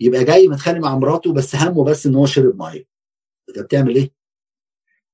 [0.00, 2.86] يبقى جاي متخانق مع مراته بس همه بس إن هو شرب مية.
[3.48, 4.12] أنت بتعمل إيه؟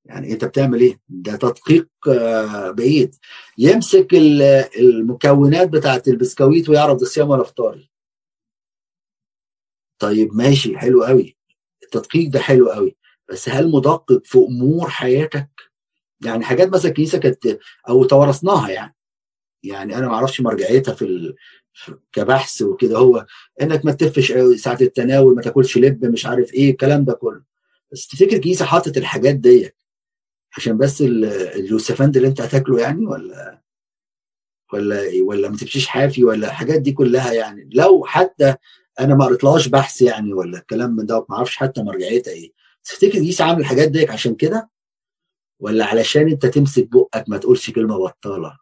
[0.05, 1.89] يعني أنت بتعمل إيه؟ ده تدقيق
[2.71, 3.15] بعيد.
[3.57, 4.07] يمسك
[4.79, 7.89] المكونات بتاعت البسكويت ويعرض الصيام والافطاري
[9.99, 11.36] طيب ماشي حلو قوي
[11.95, 12.95] التدقيق ده حلو قوي.
[13.29, 15.49] بس هل مدقق في أمور حياتك؟
[16.25, 18.95] يعني حاجات مثلا الكنيسة كانت أو توارثناها يعني.
[19.63, 21.35] يعني أنا ما أعرفش مرجعيتها في ال...
[22.13, 22.97] كبحث وكده.
[22.97, 23.25] هو
[23.61, 27.43] إنك ما تفش ساعة التناول ما تاكلش لب مش عارف إيه الكلام ده كله.
[27.91, 29.75] بس تفتكر الكنيسة حطت الحاجات ديت
[30.57, 33.61] عشان بس اليوسفند اللي أنت هتاكله يعني ولا
[34.73, 38.55] ولا ولا ما تمشيش حافي ولا الحاجات دي كلها يعني؟ لو حتى
[38.99, 42.51] أنا ما قريتلهاش بحث يعني ولا الكلام من ده ما أعرفش حتى مرجعيتها إيه.
[42.83, 44.69] تفتكر دي عامل الحاجات ديك عشان كده؟
[45.59, 48.59] ولا علشان أنت تمسك بقك ما تقولش كلمة بطالة؟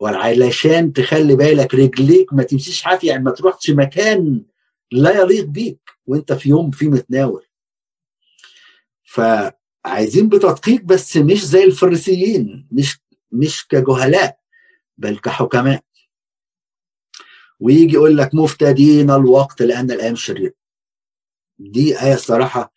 [0.00, 4.44] ولا علشان تخلي بالك رجليك ما تمشيش حافي يعني ما تروحش مكان
[4.92, 7.46] لا يليق بيك وأنت في يوم فيه متناول.
[9.02, 13.00] فعايزين بتدقيق بس مش زي الفريسيين مش
[13.32, 14.38] مش كجهلاء
[14.98, 15.84] بل كحكماء.
[17.62, 20.52] ويجي يقول لك مفتدين الوقت لأن الأيام شريرة.
[21.58, 22.72] دي آية الصراحة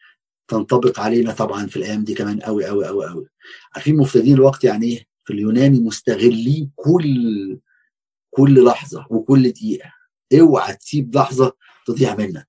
[0.47, 3.27] تنطبق علينا طبعا في الأيام دي كمان قوي قوي قوي قوي
[3.75, 7.59] عارفين مفتدين الوقت يعني إيه؟ في اليوناني مستغلين كل
[8.29, 9.93] كل لحظة وكل دقيقة.
[10.39, 11.53] اوعى تسيب لحظة
[11.87, 12.47] تضيع منك.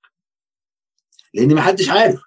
[1.34, 2.20] لأن ما حدش عارف.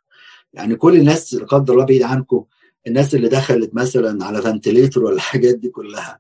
[0.54, 2.46] يعني كل الناس لا قدر الله بعيد عنكم
[2.88, 6.20] الناس اللي دخلت مثلا على فنتليتور ولا الحاجات دي كلها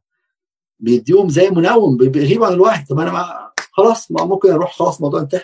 [0.79, 2.87] بيديهم زي منوم بيغيب عن الواحد.
[2.87, 3.48] طب أنا
[3.79, 5.43] خلاص ما ممكن أروح خلاص الموضوع انتهى.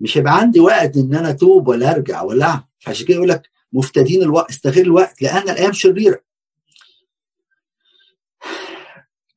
[0.00, 4.22] مش هيبقى عندي وقت إن أنا أتوب ولا أرجع ولا فعشان كده يقول لك مفتدين
[4.22, 6.20] الوقت استغل الوقت لأن الأيام شريرة.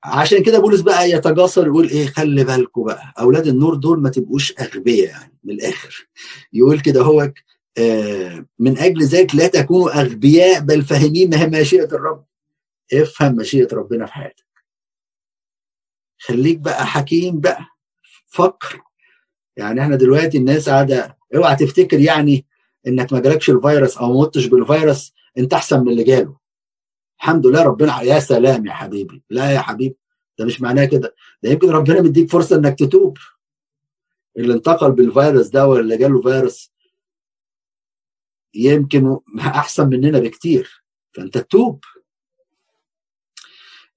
[0.04, 3.14] عشان كده بولس بقى يتجاسر يقول إيه خلي بالكم بقى.
[3.20, 6.08] أولاد النور دول ما تبقوش أغبياء يعني من الآخر.
[6.54, 7.32] يقول كده هو
[7.78, 12.26] آه من أجل ذلك لا تكونوا أغبياء بل فاهمين ما هي مشيئة الرب.
[12.94, 14.46] افهم مشيئة ربنا في حياتك.
[16.20, 17.66] خليك بقى حكيم بقى.
[18.32, 18.82] فكر
[19.58, 22.46] يعني إحنا دلوقتي الناس قاعدة اوعى تفتكر يعني
[22.88, 26.38] انك ما جالكش الفيروس أو ما متش بالفيروس انت احسن من اللي جاله.
[27.20, 29.24] الحمد لله ربنا يا سلام يا حبيبي.
[29.30, 29.98] لا يا حبيبي
[30.40, 31.16] ده مش معناه كده.
[31.44, 33.18] ده يمكن ربنا مديك فرصة انك تتوب.
[34.38, 36.72] اللي انتقل بالفيروس ده ولا اللي جاله فيروس
[38.54, 40.84] يمكن احسن مننا بكتير.
[41.14, 41.84] فانت تتوب.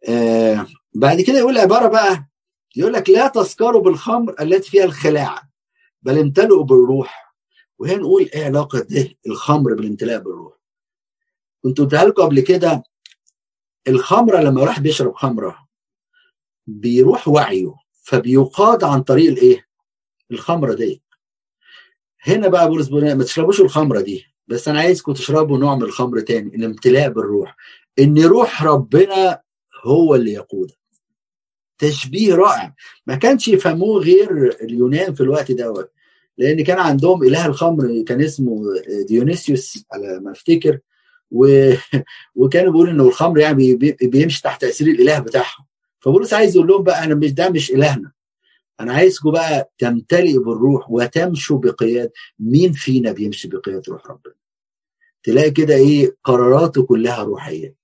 [0.09, 2.29] آه بعد كده يقول عبارة بقى
[2.77, 5.51] يقول لك لا تسكروا بالخمر التي فيها الخلاعه
[6.03, 7.35] بل امتلئوا بالروح.
[7.79, 10.55] وهنا نقول إيه علاقة ده؟ الخمر بالامتلاء بالروح.
[11.63, 12.83] كنت قلتها لكم قبل كده
[13.89, 15.69] الخمره لما واحد بيشرب خمرة
[16.67, 19.67] بيروح وعيه فبيقاد عن طريق الإيه؟
[20.31, 21.03] الخمرة دي.
[22.21, 26.21] هنا بقى بولس بيقول ما تشربوش الخمرة دي بس أنا عايزكم تشربوا نوع من الخمر
[26.21, 27.57] تاني الامتلاء بالروح.
[27.99, 29.43] إن روح ربنا
[29.85, 30.84] هو اللي يقودك.
[31.79, 32.75] تشبيه رائع.
[33.07, 35.91] ما كانش يفهموه غير اليونان في الوقت دوت
[36.39, 38.63] لأن كان عندهم إله الخمر كان اسمه
[39.09, 40.79] ديونيسيوس على ما أفتكر
[41.31, 41.73] و...
[42.41, 43.97] وكانوا بيقولوا إنه الخمر يعني بي...
[44.03, 45.65] بيمشي تحت تأثير الإله بتاعهم.
[46.01, 48.13] فبولس عايز يقول لهم بقى أنا مش ده مش إلهنا.
[48.81, 54.35] أنا عايزكم بقى تمتلئ بالروح وتمشوا بقياد مين فينا بيمشي بقياد روح ربنا؟
[55.23, 57.75] تلاقي كده إيه قراراته كلها روحية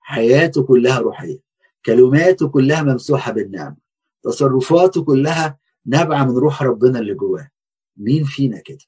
[0.00, 1.43] حياته كلها روحية.
[1.86, 3.76] كلماته كلها ممسوحة بالنعمة.
[4.22, 7.50] تصرفاته كلها نابعة من روح ربنا اللي جواه.
[7.96, 8.84] مين فينا كده؟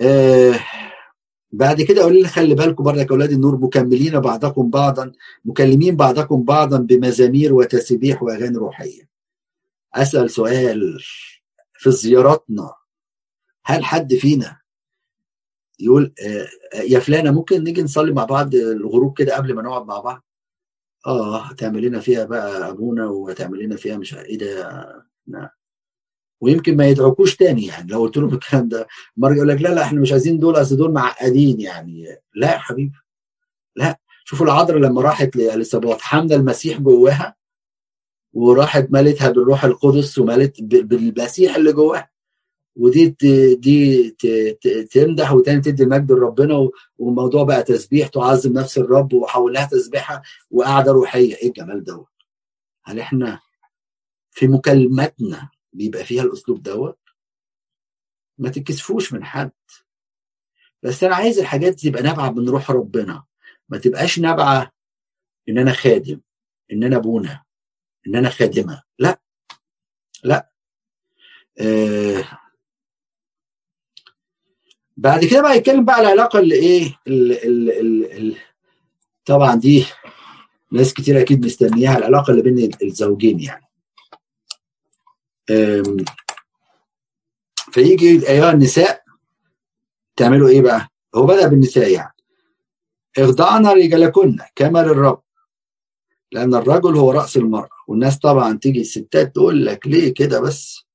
[0.00, 0.60] آه
[1.50, 5.12] بعد كده أقول لي خلي بالكم برضك أولاد النور مكملين بعضكم بعضا
[5.44, 9.08] مكلمين بعضكم بعضا بمزامير وتسبيح وأغاني روحية.
[9.94, 10.98] أسأل سؤال
[11.72, 12.74] في زياراتنا.
[13.64, 14.60] هل حد فينا
[15.78, 16.14] يقول
[16.74, 20.24] يا فلانة ممكن نيجي نصلي مع بعض الغروب كده قبل ما نقعد مع بعض؟
[21.06, 24.82] آه هتعمل لنا فيها بقى ابونا وهتعمل لنا فيها مش إيه ده.
[25.26, 25.48] نعم.
[26.40, 28.86] ويمكن ما يدعوكوش تاني يعني لو قلت لهم الكلام ده.
[29.16, 32.06] مرة يقول لك لا لا إحنا مش عايزين دول أصل دول معقدين يعني.
[32.34, 32.92] لا يا حبيبي.
[33.76, 33.98] لا.
[34.24, 37.36] شوفوا العذراء لما راحت لاليصابات حامله المسيح جواها
[38.34, 42.11] وراحت مالتها بالروح القدس ومالت بالمسيح اللي جواها.
[42.76, 43.08] ودي
[43.54, 44.10] دي
[44.90, 51.34] تمدح وتاني تدي المجد لربنا والموضوع بقى تسبيح تعظم نفس الرب وحولها تسبيحة وقعدة روحية.
[51.36, 52.08] إيه الجمال دوت
[52.84, 53.40] هل إحنا
[54.30, 56.98] في مكالماتنا بيبقى فيها الأسلوب دوت
[58.38, 59.50] ما تتكسفوش من حد.
[60.82, 63.24] بس أنا عايز الحاجات تبقى نابعة من روح ربنا.
[63.68, 64.72] ما تبقاش نابعة
[65.48, 66.20] إن أنا خادم
[66.72, 67.42] إن أنا ابونا
[68.06, 68.82] إن أنا خادمة.
[68.98, 69.20] لا.
[70.24, 70.50] لا.
[71.60, 72.24] آه
[74.96, 78.36] بعد كده بقى يتكلم بقى على العلاقه اللي إيه ال ال ال ال
[79.24, 79.86] طبعا دي
[80.72, 83.66] ناس كتير أكيد مستنياها العلاقة اللي بين الزوجين يعني.
[87.72, 89.02] فيجي أيها النساء
[90.16, 92.14] تعملوا إيه بقى؟ هو بدأ بالنساء يعني.
[93.18, 95.22] اخضعنا رجالكن كما للرب
[96.32, 97.68] لأن الرجل هو رأس المرأة.
[97.88, 100.86] والناس طبعا تيجي الستات تقول لك ليه كده بس؟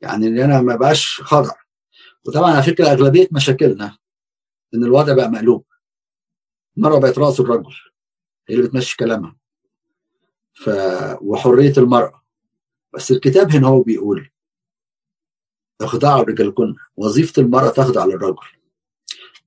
[0.00, 1.54] يعني إن أنا ما بقاش خضع.
[2.26, 3.98] وطبعا على فكرة أغلبية مشاكلنا
[4.74, 5.64] إن الوضع بقى مقلوب
[6.76, 7.74] المرأة بقت رأس الرجل
[8.48, 9.36] هي اللي بتمشي كلامها.
[10.54, 10.70] ف
[11.20, 12.22] وحرية المرأة.
[12.94, 14.30] بس الكتاب هنا هو بيقول
[15.80, 18.46] اخضعوا رجالكن وظيفة المرأة تخضع للرجل.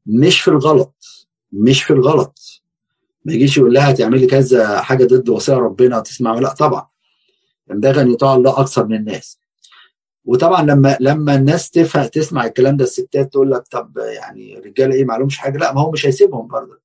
[0.05, 1.27] مش في الغلط.
[1.51, 2.39] مش في الغلط.
[3.25, 6.87] ما يجيش يقول لها تعملي كذا حاجة ضد وصية ربنا تسمعه لا طبعا.
[7.69, 9.38] ينبغي أن يطاع الله أكثر من الناس.
[10.25, 15.05] وطبعا لما لما الناس تفهم تسمع الكلام ده الستات تقول لك طب يعني الرجاله إيه
[15.05, 16.79] ما لهمش حاجة؟ لا ما هو مش هيسيبهم برضه.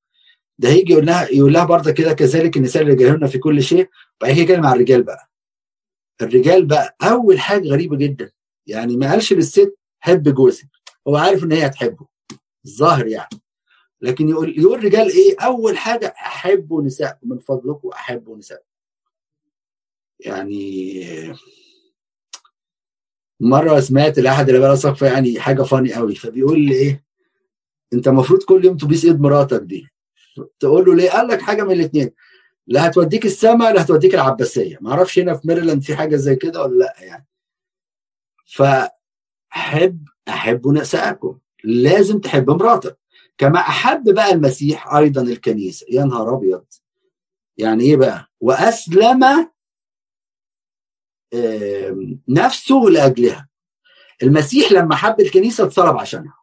[0.59, 3.89] ده هيجي يقول لها يقول لها برضه كده كذلك النساء اللي جاهلنا في كل شيء
[4.21, 5.31] وبعد كده يتكلم على الرجال بقى.
[6.23, 8.31] الرجال بقى أول حاجة غريبة جدا
[8.67, 10.69] يعني ما قالش للست حب جوزك.
[11.09, 12.07] هو عارف إن هي هتحبه
[12.67, 13.41] الظاهر يعني.
[14.01, 18.63] لكن يقول يقول رجال إيه أول حاجة احبوا نساء من فضلكم احبوا نساء.
[20.21, 21.03] يعني
[23.41, 27.05] مرة سمعت لأحد اللي بقى يعني حاجة فاني قوي فبيقول لي إيه
[27.93, 29.89] أنت المفروض كل يوم تبيس إيد مراتك دي.
[30.61, 32.11] تقول له ليه؟ قال لك حاجة من الاثنين
[32.67, 34.79] لا هتوديك السما لا هتوديك العباسية.
[34.81, 37.27] ما أعرفش هنا في ميرلاند في حاجة زي كده ولا لأ يعني.
[38.47, 42.99] فحب أحب نساءكم لازم تحب مراتك.
[43.39, 45.87] كما أحب بقى المسيح أيضا الكنيسة.
[45.91, 46.65] يا نهار أبيض.
[47.57, 49.51] يعني إيه بقى؟ وأسلم
[52.29, 53.49] نفسه لأجلها.
[54.23, 56.39] المسيح لما حب الكنيسة اتصلب عشانها.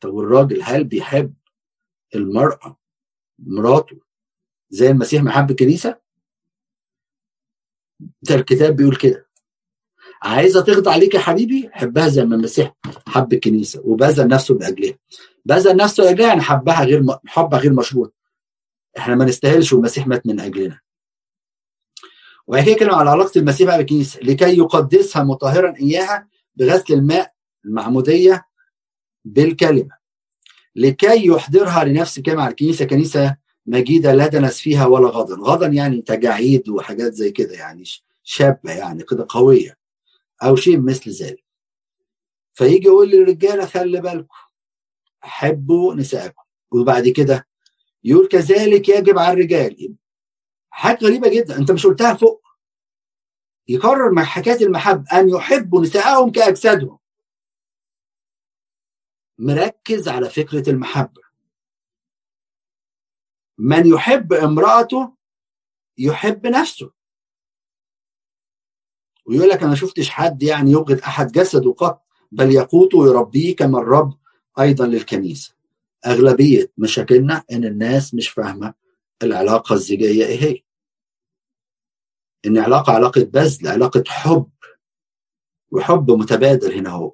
[0.00, 1.34] طب والراجل هل بيحب
[2.14, 2.78] المرأة
[3.38, 4.00] مراته
[4.70, 6.00] زي المسيح ما حب الكنيسة؟
[8.22, 9.28] ده الكتاب بيقول كده.
[10.22, 12.74] عايزة تخضع ليك يا حبيبي؟ حبها زي ما المسيح
[13.06, 14.98] حب الكنيسة وبذل نفسه لأجلها.
[15.44, 18.14] بذل نفسه لأجلها يعني حبها غير حبها غير مشروط
[18.98, 20.80] إحنا ما نستاهلش والمسيح مات من أجلنا.
[22.74, 27.32] كلمه على علاقة المسيح بقى بالكنيسة لكي يقدسها مطهرا إياها بغسل الماء
[27.64, 28.46] المعمودية
[29.24, 30.02] بالكلمة.
[30.76, 35.40] لكي يحضرها لنفسه كما على الكنيسة كنيسة مجيدة لا دنس فيها ولا غضن.
[35.40, 37.84] غضن يعني تجاعيد وحاجات زي كده يعني
[38.22, 39.78] شابة يعني كده قوية
[40.42, 41.44] أو شيء مثل ذلك.
[42.54, 44.36] فيجي يقول للرجالة خلي بالكم
[45.20, 46.42] حبوا نساءكم.
[46.70, 47.46] وبعد كده
[48.04, 49.96] يقول كذلك يجب على الرجال
[50.72, 51.58] حاجة غريبة جدا.
[51.58, 52.42] أنت مش قلتها فوق.
[53.68, 56.98] يكرر مع حكاية المحبة أن يحبوا نساءهم كأجسادهم.
[59.38, 61.22] مركز على فكرة المحبة.
[63.58, 65.14] من يحب امرأته
[65.98, 66.90] يحب نفسه.
[69.26, 74.18] ويقول لك أنا شفتش حد يعني يبغض أحد جسده قط بل يقوته ويربيه كما الرب
[74.60, 75.54] أيضا للكنيسة.
[76.06, 78.81] أغلبية مشاكلنا إن الناس مش فاهمة
[79.22, 80.60] العلاقة الزوجيه إيه هي؟
[82.46, 84.50] إن علاقة علاقة بذل علاقة حب
[85.70, 87.12] وحب متبادل هنا هو.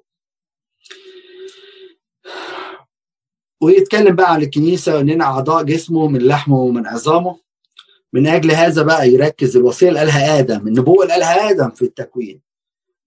[3.61, 7.39] ويتكلم بقى عن الكنيسة واننا أعضاء جسمه من لحمه ومن عظامه.
[8.13, 12.41] من أجل هذا بقى يركز الوصية اللي قالها آدم النبوة اللي قالها آدم في التكوين.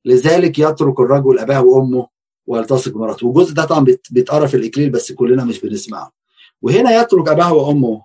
[0.04, 2.08] لذلك يترك الرجل أباه وأمه
[2.46, 3.26] ويلتصق بمراته.
[3.26, 6.12] والجزء ده طبعا بيتقرأ في الاكليل بس كلنا مش بنسمعه.
[6.62, 8.04] وهنا يترك أباه وأمه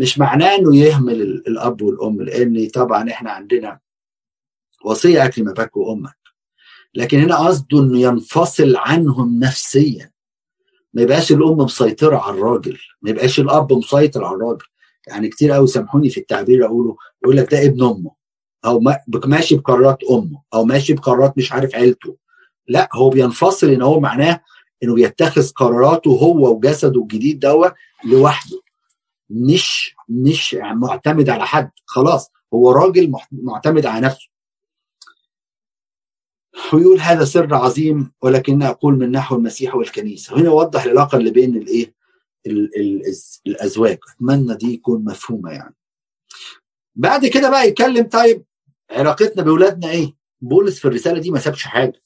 [0.00, 3.80] مش معناه إنه يهمل الأب والأم لأن طبعا إحنا عندنا
[4.84, 6.18] وصية اكرم اباك وامك
[6.94, 10.10] لكن هنا قصده إنه ينفصل عنهم نفسيا.
[10.94, 14.64] ما يبقاش الأم مسيطرة على الراجل ما يبقاش الأب مسيطر على الراجل.
[15.08, 18.10] يعني كتير قوي سامحوني في التعبير أقوله يقول لك ده ابن أمه
[18.64, 18.82] أو
[19.24, 22.16] ماشي بقرارات أمه أو ماشي بقرارات مش عارف عيلته.
[22.68, 24.40] لا هو بينفصل إن هو معناه
[24.82, 27.72] إنه بيتخذ قراراته هو وجسده الجديد دوت
[28.04, 28.69] لوحده.
[29.30, 31.70] مش مش معتمد على حد.
[31.86, 34.28] خلاص هو راجل معتمد على نفسه.
[36.72, 40.34] ويقول هذا سر عظيم ولكن أقول من نحو المسيح والكنيسة.
[40.34, 41.94] وهنا يوضح العلاقة اللي بين الإيه؟
[43.46, 43.98] الأزواج.
[44.14, 45.74] أتمنى دي يكون مفهومة يعني.
[46.94, 48.44] بعد كده بقى يتكلم طيب
[48.90, 52.02] علاقتنا بأولادنا إيه؟ بولس في الرسالة دي ما سابش حاجة.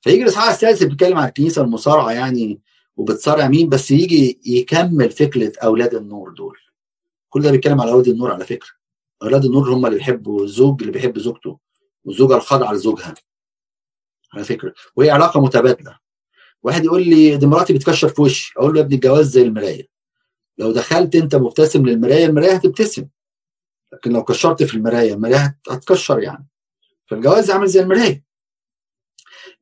[0.00, 2.60] فيجي الاصحاح الثالث بيتكلم عن الكنيسة المصارعة يعني
[2.96, 6.58] وبتصارع مين بس يجي يكمل فكرة أولاد النور دول.
[7.28, 8.68] كل ده بيتكلم على أولاد النور على فكرة.
[9.22, 11.58] أولاد النور هم اللي بيحبوا الزوج اللي بيحب زوجته
[12.04, 13.14] والزوجه الخاضعه لزوجها.
[14.34, 14.74] على فكرة.
[14.96, 15.98] وهي علاقة متبادلة.
[16.62, 18.52] واحد يقول لي دي مراتي بتكشر في وشي.
[18.56, 19.88] أقول له يا ابني الجواز زي المراية.
[20.58, 23.06] لو دخلت أنت مبتسم للمراية المراية هتبتسم.
[23.92, 26.46] لكن لو كشرت في المراية المراية هتكشر يعني.
[27.06, 28.24] فالجواز عامل زي المراية.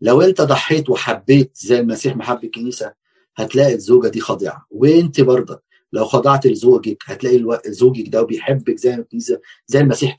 [0.01, 2.95] لو أنت ضحيت وحبيت زي المسيح محب الكنيسة
[3.37, 4.66] هتلاقي الزوجة دي خاضعة.
[4.70, 5.62] وانت برضك
[5.93, 7.61] لو خضعت لزوجك هتلاقي.
[7.66, 10.16] زوجك ده بيحبك زي الكنيسه زي المسيح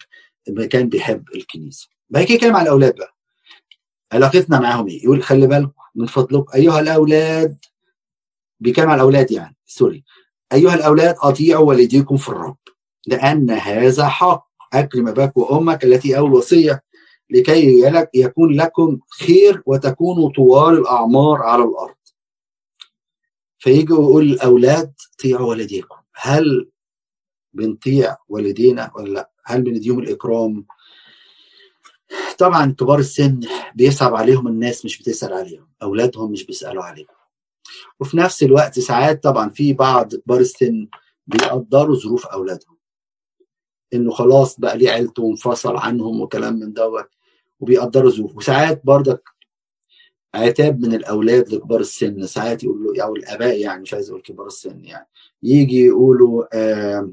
[0.70, 1.88] كان بيحب الكنيسة.
[2.10, 3.16] بعد كده كلام على الأولاد بقى.
[4.12, 7.58] علاقتنا معاهم إيه؟ يقول خلي بالكم من فضلكم أيها الأولاد
[8.60, 10.04] بيتكلم على الأولاد يعني سوري.
[10.54, 12.58] أيها الأولاد أطيعوا والديكم في الرب
[13.08, 14.48] لأن هذا حق.
[14.74, 16.84] أكرم أباك وأمك التي أول وصية
[17.30, 17.82] لكي
[18.14, 21.96] يكون لكم خير وتكونوا طوال الأعمار على الأرض.
[23.64, 24.94] فيجي ويقول الاولاد
[25.24, 26.70] طيعوا والديكم هل
[27.54, 30.66] بنطيع والدينا ولا لا؟ هل بنديهم الإكرام؟
[32.38, 33.40] طبعا كبار السن
[33.76, 37.08] بيصعب عليهم الناس مش بتسأل عليهم أولادهم مش بيسألوا عليهم.
[38.00, 40.88] وفي نفس الوقت ساعات طبعا في بعض كبار السن
[41.28, 42.78] بيقدروا ظروف أولادهم.
[43.94, 47.10] إنه خلاص بقى ليه عيلته وانفصل عنهم وكلام من دوت
[47.60, 48.38] وبيقدروا ظروف.
[48.38, 49.30] وساعات برضك
[50.36, 52.26] عتاب من الأولاد لكبار السن.
[52.28, 55.08] ساعات يقولوا أو الآباء يعني مش عايز أقول كبار السن يعني.
[55.44, 57.12] يجي يقولوا آه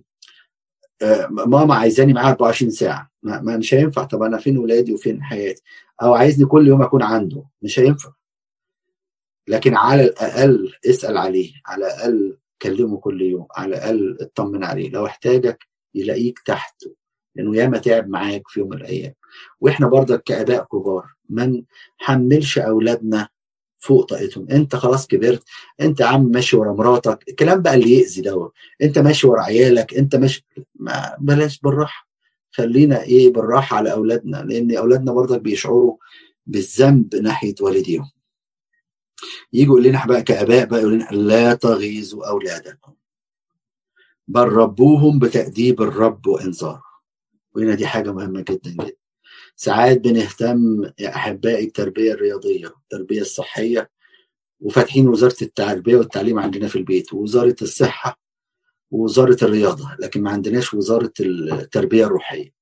[1.03, 3.11] آه ماما عايزاني معاها 24 ساعة.
[3.23, 4.05] ما, ما مش هينفع.
[4.05, 5.63] طب أنا فين ولادي وفين حياتي؟
[6.03, 7.45] أو عايزني كل يوم أكون عنده.
[7.63, 8.13] مش هينفع.
[9.49, 11.53] لكن على الأقل اسأل عليه.
[11.67, 13.47] على الأقل كلمه كل يوم.
[13.57, 14.91] على الأقل اطمن عليه.
[14.91, 17.00] لو احتاجك يلاقيك تحته.
[17.35, 19.15] لأنه ياما تعب معاك في يوم من الأيام.
[19.61, 21.63] وإحنا برضك كاباء كبار ما
[22.01, 23.29] نحملش أولادنا
[23.79, 24.47] فوق طاقتهم.
[24.51, 25.43] أنت خلاص كبرت
[25.81, 28.53] أنت عم ماشي ورا مراتك الكلام بقى اللي يأذي دوت.
[28.83, 32.09] أنت ماشي ورا عيالك أنت ماشي ما بلاش بالراحة.
[32.51, 35.97] خلينا إيه بالراحة على أولادنا لأن أولادنا برضك بيشعروا
[36.47, 38.11] بالذنب ناحية والديهم.
[39.53, 42.93] يجوا يقول لنا بقى كآباء بقى يقول لنا لا تغيظوا أولادكم.
[44.29, 46.90] بل ربوهم بتأديب الرب وإنذاره.
[47.55, 48.93] وهنا دي حاجة مهمة جدا جدا.
[49.57, 53.91] ساعات بنهتم يا أحبائي التربية الرياضية التربية الصحية
[54.61, 58.21] وفاتحين وزارة التربية والتعليم عندنا في البيت ووزارة الصحة
[58.91, 62.53] ووزارة الرياضة لكن ما عندناش وزارة التربية الروحية.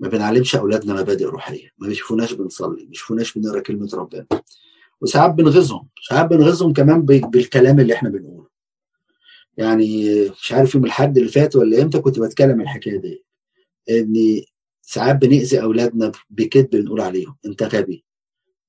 [0.00, 4.26] ما بنعلمش أولادنا مبادئ روحية ما بيشوفوناش بنصلي ما بيشوفوناش بنقرأ كلمة ربنا.
[5.00, 8.48] وساعات بنغيظهم ساعات بنغيظهم كمان بالكلام اللي إحنا بنقوله.
[9.56, 13.24] يعني مش عارف يوم الحد اللي فات ولا إمتى كنت بتكلم الحكاية دي.
[13.90, 14.42] إن
[14.82, 18.04] ساعات بنأذي أولادنا بكذب بنقول عليهم أنت غبي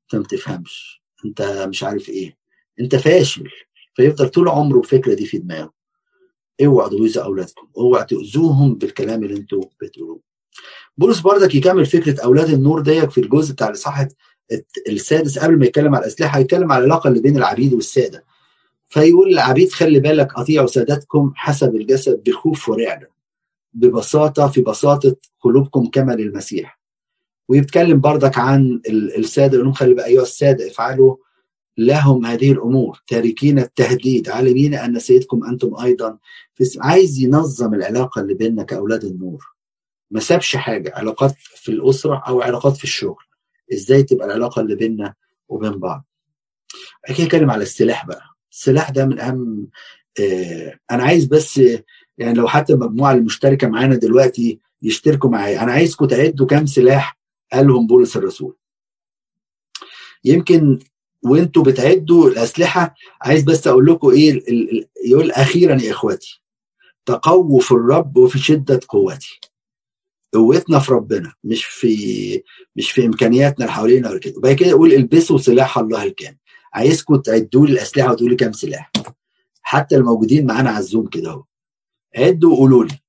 [0.04, 2.38] أنت ما بتفهمش أنت مش عارف إيه
[2.80, 3.50] أنت فاشل.
[3.96, 5.74] فيفضل طول عمره الفكرة دي في دماغه.
[6.66, 10.20] اوعوا تغيظوا أولادكم اوعوا تاذوهم بالكلام اللي أنتوا بتقولوه.
[10.98, 14.08] بولس بردك يكمل فكرة أولاد النور ديت في الجزء بتاع الإصحاح
[14.90, 18.26] السادس قبل ما يتكلم على الأسلحة يتكلم على العلاقة اللي بين العبيد والسادة.
[18.90, 23.10] فيقول العبيد خلي بالك أطيعوا سادتكم حسب الجسد بخوف ورعده
[23.74, 26.80] ببساطة في بساطة قلوبكم كما للمسيح
[27.48, 31.16] ويتكلم بردك عن السادة يقول خلي بقى أيها السادة افعلوا
[31.78, 36.18] لهم هذه الأمور تاركين التهديد عالمين أن سيدكم أنتم أيضا.
[36.54, 39.46] في عايز ينظم العلاقة اللي بيننا كاولاد النور.
[40.12, 43.24] ما سابش حاجة علاقات في الأسرة أو علاقات في الشغل.
[43.74, 45.14] إزاي تبقى العلاقة اللي بيننا
[45.50, 46.06] وبين بعض؟
[47.06, 48.24] أكيد اتكلم على السلاح بقى.
[48.52, 49.68] السلاح ده من أهم
[50.20, 51.62] آه أنا عايز بس
[52.22, 57.20] يعني لو حتى المجموعه المشتركة معانا دلوقتي يشتركوا معايا أنا عايزكم تعدوا كام سلاح
[57.54, 58.56] قالهم بولس الرسول.
[60.24, 60.80] يمكن
[61.24, 64.44] وأنتوا بتعدوا الأسلحة عايز بس أقول لكم إيه
[65.06, 66.42] يقول أخيرا يا إخواتي
[67.06, 69.40] تقووا في الرب وفي شدة قوتي.
[70.34, 72.44] قوتنا في ربنا مش في
[72.76, 74.34] مش في إمكانياتنا اللي حوالينا ولا كده.
[74.38, 76.38] وبعد كده يقول البسوا سلاح الله الكامل.
[76.74, 78.92] عايزكم تعدوا لي الأسلحة وتقولوا لي كام سلاح.
[79.62, 81.44] حتى الموجودين معانا على ال Zoom كده أهو.
[82.18, 83.00] عدوا وقولوا لي.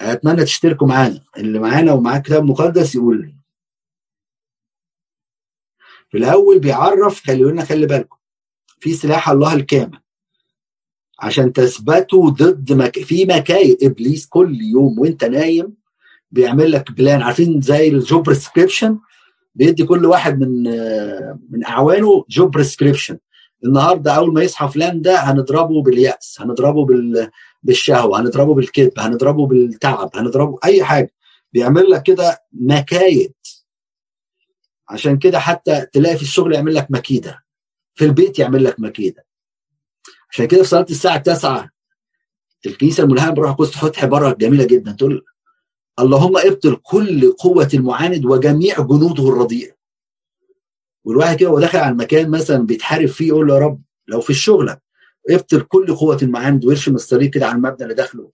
[0.00, 1.24] أتمنى تشتركوا معانا.
[1.36, 3.34] اللي معانا ومعاه كتاب مقدس يقول لي.
[6.10, 8.16] في الأول بيعرف خلي لنا خلي بالكم
[8.80, 10.00] في سلاح الله الكامل.
[11.18, 12.98] عشان تثبتوا ضد مك...
[12.98, 15.74] في مكايد إبليس كل يوم وأنت نايم
[16.30, 18.98] بيعمل لك plan عارفين زي ال job prescription
[19.54, 20.62] بيدي كل واحد من
[21.50, 23.18] من أعوانه جوب بريسكريبشن
[23.64, 27.30] النهارده اول ما يصحى فلان ده هنضربه باليأس هنضربه بال...
[27.62, 31.14] بالشهوة هنضربه بالكذب هنضربه بالتعب هنضربه أي حاجة.
[31.52, 33.32] بيعمل لك كده مكايد.
[34.88, 37.44] عشان كده حتى تلاقي في الشغل يعمل لك مكيدة.
[37.94, 39.26] في البيت يعمل لك مكيدة.
[40.30, 41.70] عشان كده في صلاة الساعة 9
[42.66, 45.24] الكنيسة الملهمة بروح القدس تحط عباره جميلة جدا تقول
[45.98, 49.72] اللهم ابطل كل قوة المعاند وجميع جنوده الرديئه
[51.04, 54.30] والواحد كده وهو داخل على المكان مثلا بيتحارب فيه يقول له يا رب لو في
[54.30, 54.76] الشغل
[55.30, 58.30] ابطل كل قوة المعاند ويرشم الصليب كده على المبنى اللي داخله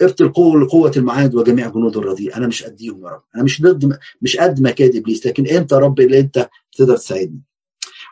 [0.00, 3.22] ابطل كل قوة المعاند وجميع جنود الرديء أنا مش قديهم يا رب.
[3.34, 7.40] أنا مش ضد مش قد مكاد إبليس لكن أنت يا رب اللي أنت تقدر تساعدني.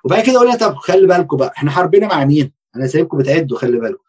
[0.05, 3.79] وبعد كده أقول طب خلي بالكم بقى إحنا حاربنا مع مين؟ أنا سايبكم بتعدوا خلي
[3.81, 4.05] بالكم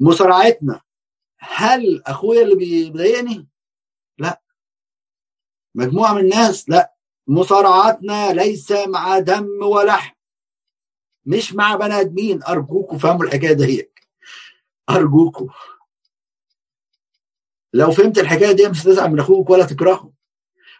[0.00, 0.80] مصارعتنا.
[1.38, 3.48] هل أخويا اللي بيضايقني؟
[4.18, 4.42] لا.
[5.74, 6.94] مجموعة من الناس؟ لا.
[7.28, 10.14] مصارعاتنا ليس مع دم ولحم
[11.26, 12.42] مش مع بني آدمين.
[12.42, 13.90] أرجوكوا فهموا الحكاية دي
[14.90, 15.48] أرجوكوا.
[17.72, 20.12] لو فهمت الحكاية دي مش هتزعل من أخوك ولا تكرهه.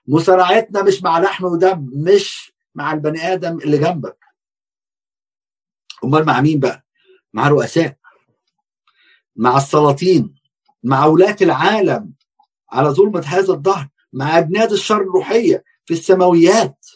[0.07, 4.19] مصارعتنا مش مع لحم ودم مش مع البني آدم اللي جنبك.
[6.05, 6.85] أمال مع مين بقى؟
[7.33, 7.97] مع رؤساء.
[9.37, 10.35] مع السلاطين.
[10.83, 12.13] مع ولاة العالم.
[12.71, 13.89] على ظلمة هذا الظهر.
[14.13, 15.65] مع أجناد الشر الروحية.
[15.89, 16.87] في السماويات.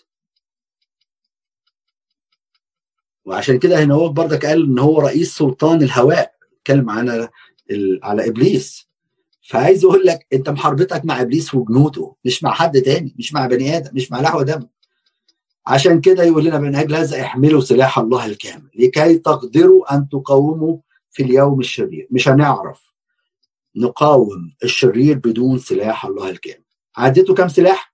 [3.24, 6.32] وعشان كده هنا هو برضك قال إن هو رئيس سلطان الهواء.
[6.58, 7.28] اتكلم على
[8.02, 8.88] على إبليس.
[9.48, 13.76] فعايز أقول لك أنت محاربتك مع إبليس وجنوده مش مع حد تاني مش مع بني
[13.76, 14.68] آدم مش مع لحوة دم.
[15.66, 18.70] عشان كده يقول لنا من أجل هذا احملوا سلاح الله الكامل.
[18.74, 20.78] لكي تقدروا أن تقاوموا
[21.10, 22.08] في اليوم الشرير.
[22.10, 22.92] مش هنعرف
[23.76, 26.64] نقاوم الشرير بدون سلاح الله الكامل.
[26.96, 27.91] عديتوا كم سلاح؟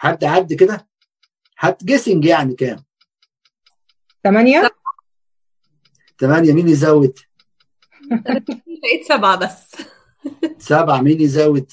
[0.00, 0.88] حد عد كده؟
[1.56, 2.84] حد جيسنج يعني كام؟
[4.24, 4.70] ثمانية
[6.18, 7.18] ثمانية مين يزود؟
[8.82, 9.76] لقيت سبعة بس.
[10.58, 11.72] سبعة مين يزود؟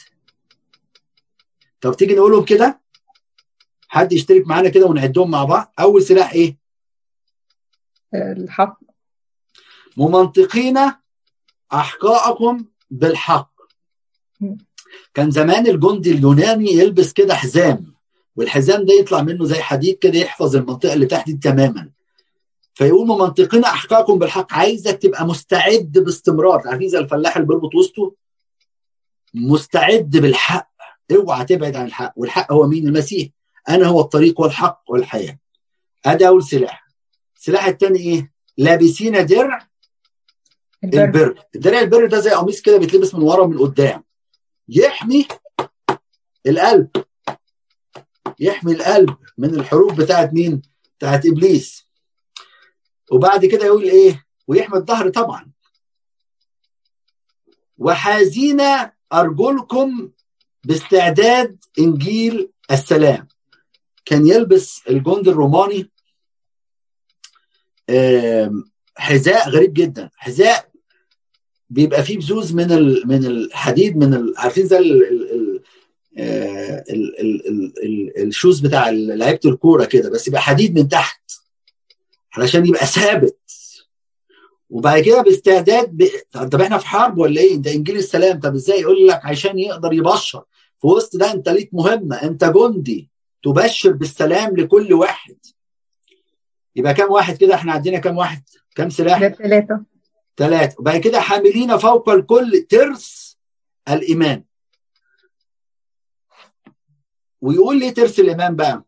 [1.82, 2.82] طب تيجي نقولهم كده؟
[3.88, 5.74] حد يشترك معانا كده ونعدهم مع بعض.
[5.80, 6.58] أول سلاح إيه؟
[8.14, 8.80] الحق.
[9.98, 10.78] ممنطقين
[11.74, 13.52] احقاءكم بالحق.
[15.14, 17.97] كان زمان الجندي اليوناني يلبس كده حزام.
[18.38, 21.90] والحزام ده يطلع منه زي حديد كده يحفظ المنطقة اللي تحت دي تماما.
[22.74, 24.54] فيقول ممنطقين احقاءكم بالحق.
[24.54, 26.62] عايزك تبقى مستعد باستمرار.
[26.66, 28.16] عارفين زي الفلاح اللي بيربط وسطه؟
[29.34, 30.72] مستعد بالحق.
[31.12, 32.14] اوعى تبعد عن الحق.
[32.16, 33.30] والحق هو مين؟ المسيح.
[33.70, 35.40] أنا هو الطريق والحق والحياة.
[36.06, 36.88] أدي اول سلاح.
[37.38, 39.68] السلاح الثاني إيه؟ لابسين درع
[40.84, 41.04] البر.
[41.04, 41.44] البر.
[41.56, 44.04] الدرع البر ده زي قميص كده بيتلبس من ورا ومن قدام.
[44.70, 45.28] يحمي
[46.48, 46.88] القلب.
[48.40, 50.62] يحمي القلب من الحروب بتاعت مين؟
[50.98, 51.88] بتاعت إبليس.
[53.12, 55.52] وبعد كده يقول إيه؟ ويحمي الظهر طبعا.
[57.78, 58.62] وحازين
[59.14, 60.12] أرجلكم
[60.64, 63.28] باستعداد إنجيل السلام.
[64.06, 65.92] كان يلبس الجند الروماني.
[68.98, 70.10] حذاء غريب جدا.
[70.16, 70.70] حذاء
[71.70, 72.68] بيبقى فيه بزوز من
[73.08, 74.78] من الحديد من عارفين زي
[78.18, 81.22] الشوز بتاع لعيبة الكورة كده بس يبقى حديد من تحت
[82.34, 83.38] علشان يبقى ثابت.
[84.70, 86.08] وبعد كده باستعداد ب...
[86.34, 88.40] طب إحنا في حرب ولا إيه؟ ده إنجيل السلام.
[88.40, 90.44] طب إزاي؟ يقول لك عشان يقدر يبشر.
[90.82, 92.16] في وسط ده أنت ليك مهمة.
[92.16, 93.10] أنت جندي
[93.44, 95.38] تبشر بالسلام لكل واحد.
[96.76, 98.44] يبقى كام واحد كده؟ إحنا عندنا كام واحد؟
[98.76, 99.84] كام سلاح؟ ثلاثة
[100.38, 103.38] ثلاثة وبعد كده حاملين فوق الكل ترس
[103.90, 104.44] الإيمان.
[107.48, 108.84] ويقول لي ترس الإيمان بقى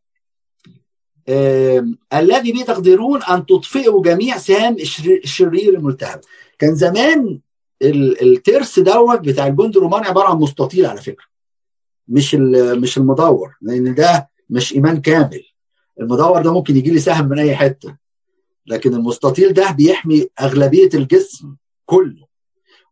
[2.14, 6.22] الذي به تقدرون أن تطفئوا جميع سهام الشر- الشرير الملتهب.
[6.60, 7.40] كان زمان
[7.82, 11.26] ال- الترس دوت بتاع الجند الروماني عبارة عن مستطيل على فكرة
[12.08, 12.36] مش
[12.82, 15.44] مش المدور لأن ده مش إيمان كامل.
[16.00, 17.96] المدور ده ممكن يجي لي سهم من أي حتة
[18.66, 21.56] لكن المستطيل ده بيحمي أغلبية الجسم
[21.86, 22.28] كله.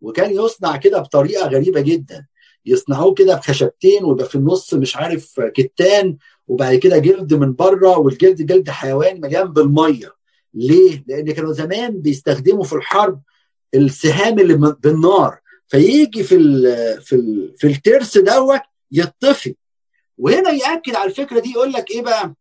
[0.01, 2.25] وكان يصنع كده بطريقة غريبة جدا.
[2.67, 8.41] يصنعوه كده بخشبتين ويبقى في النص مش عارف كتان وبعد كده جلد من بره والجلد
[8.41, 10.13] جلد حيوان مليان بالميه
[10.53, 13.21] ليه؟ لأن كانوا زمان بيستخدموا في الحرب
[13.75, 16.61] السهام اللي بالنار فيجي في ال
[17.01, 18.61] في ال في الترس دوت
[18.91, 19.55] يطفي
[20.17, 22.33] وهنا يأكد على الفكرة دي يقول لك إيه بقى؟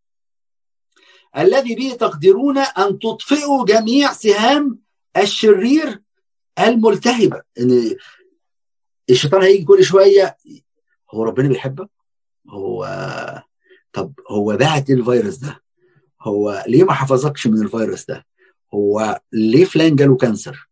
[1.38, 4.78] الذي به تقدرون أن تطفئوا جميع سهام
[5.16, 6.00] الشرير
[6.58, 7.96] الملتهبة ان
[9.10, 10.36] الشيطان هيجي كل شوية
[11.14, 11.90] هو ربنا بيحبك؟
[12.48, 12.86] هو
[13.92, 15.62] طب هو بعت ليه الفيروس ده؟
[16.22, 18.26] هو ليه ما حفظكش من الفيروس ده؟
[18.74, 20.68] هو ليه فلان جاله كانسر؟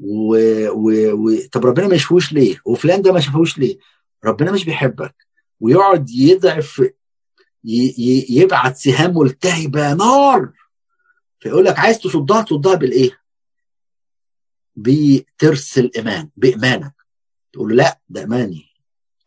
[0.00, 0.36] و...
[0.68, 1.12] و...
[1.12, 1.38] و...
[1.52, 3.78] طب ربنا ما يشفوش ليه؟ وفلان ده ما شافوش ليه؟
[4.24, 5.14] ربنا مش بيحبك
[5.60, 6.78] ويقعد يضعف
[7.64, 7.94] ي...
[7.98, 8.26] ي...
[8.30, 10.52] يبعت سهام ملتهبة نار
[11.40, 13.18] فيقول لك عايز تصدها تصدها بالإيه؟
[14.76, 16.93] بترس الإيمان بإيمانك
[17.54, 18.64] تقول له لا ده ايماني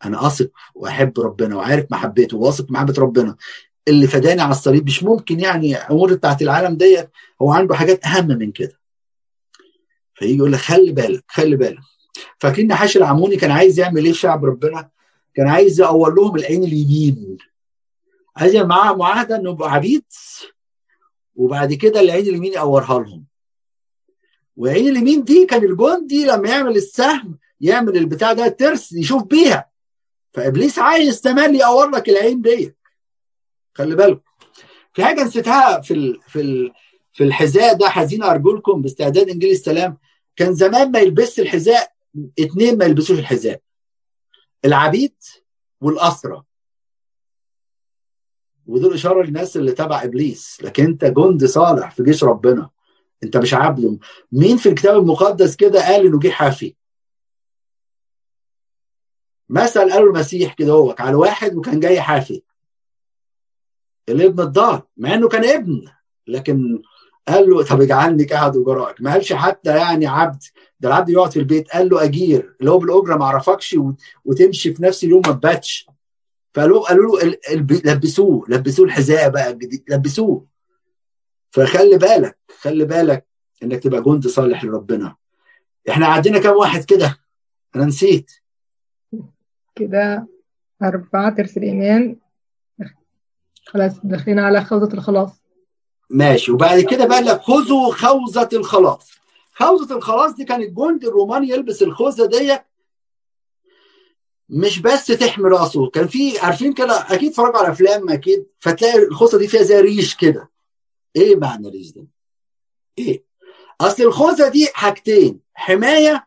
[0.05, 3.35] أنا أثق وأحب ربنا وعارف محبته واثق محبة ربنا.
[3.87, 7.09] اللي فداني على الصليب مش ممكن يعني أمور بتاعت العالم ديت
[7.41, 8.79] هو عنده حاجات أهم من كده.
[10.13, 11.79] فيجي يقول لك خلي بالك خلي بالك.
[12.39, 14.89] فاكرين نحاش العموني كان عايز يعمل إيه في شعب ربنا؟
[15.35, 17.37] كان عايز يقور لهم العين اليمين.
[18.37, 20.03] عايز معاها معاهدة إنه يبقوا عبيد
[21.35, 23.25] وبعد كده العين اليمين يقورها لهم.
[24.57, 29.69] وعين اليمين دي كان الجندي لما يعمل السهم يعمل البتاع ده ترس يشوف بيها.
[30.33, 32.75] فإبليس عايز تملي يقور لك العين دي
[33.73, 34.21] خلي بالك
[34.93, 36.71] في حاجة نسيتها في ال في ال
[37.13, 39.97] في الحذاء ده حزين أرجلكم باستعداد إنجيل السلام.
[40.35, 41.91] كان زمان ما يلبسش الحذاء
[42.39, 43.61] اتنين ما يلبسوش الحذاء.
[44.65, 45.15] العبيد
[45.81, 46.43] والأسرى.
[48.67, 50.57] ودول إشارة للناس اللي تبع إبليس.
[50.61, 52.69] لكن أنت جند صالح في جيش ربنا.
[53.23, 53.99] أنت مش عبد
[54.31, 56.75] مين في الكتاب المقدس كده قال إنه جه حافي؟
[59.49, 62.41] مثل قالوا المسيح كده هو على واحد وكان جاي حافي.
[64.09, 65.87] الابن الضال مع إنه كان ابن
[66.27, 66.81] لكن
[67.27, 69.01] قال له طب اجعلني قاعد وجرائك.
[69.01, 70.43] ما قالش حتى يعني عبد
[70.79, 73.77] ده العبد يقعد في البيت قال له أجير اللي هو بالأجرة ما اعرفكش
[74.25, 75.87] وتمشي في نفس اليوم ما تباتش.
[76.53, 77.37] فقالوا قالوا له
[77.85, 80.45] لبسوه لبسوه الحذاء بقى الجديد لبسوه.
[81.51, 83.27] فخلي بالك خلي بالك
[83.63, 85.15] إنك تبقى جند صالح لربنا.
[85.89, 87.17] إحنا عندنا كام واحد كده؟
[87.75, 88.31] أنا نسيت.
[89.79, 90.27] كده
[90.83, 92.15] أربعة ترس الإيمان
[93.65, 95.31] خلاص داخلين على خوذة الخلاص
[96.09, 99.11] ماشي وبعد كده بقى لك خذوا خوذة الخلاص
[99.53, 102.61] خوذة الخلاص دي كان الجندي الروماني يلبس الخوذة ديت
[104.49, 109.37] مش بس تحمي رأسه كان في عارفين كده أكيد اتفرجوا على أفلام أكيد فتلاقي الخوذة
[109.37, 110.49] دي فيها زي ريش كده
[111.15, 112.07] إيه معنى الريش ده؟
[112.97, 113.23] إيه؟
[113.81, 116.26] أصل الخوذة دي حاجتين حماية.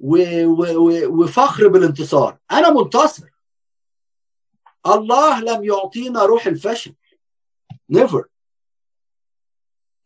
[0.00, 2.38] وفخر بالانتصار.
[2.50, 3.28] أنا منتصر.
[4.86, 6.94] الله لم يعطينا روح الفشل.
[7.90, 8.24] نيفر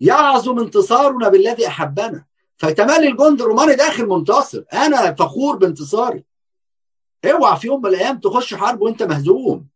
[0.01, 2.25] يعظم انتصارنا بالذي أحبنا.
[2.57, 4.65] فتملي الجند الروماني داخل منتصر.
[4.73, 6.25] أنا فخور بانتصاري.
[7.25, 9.67] اوعى في يوم من الأيام تخش حرب وأنت مهزوم.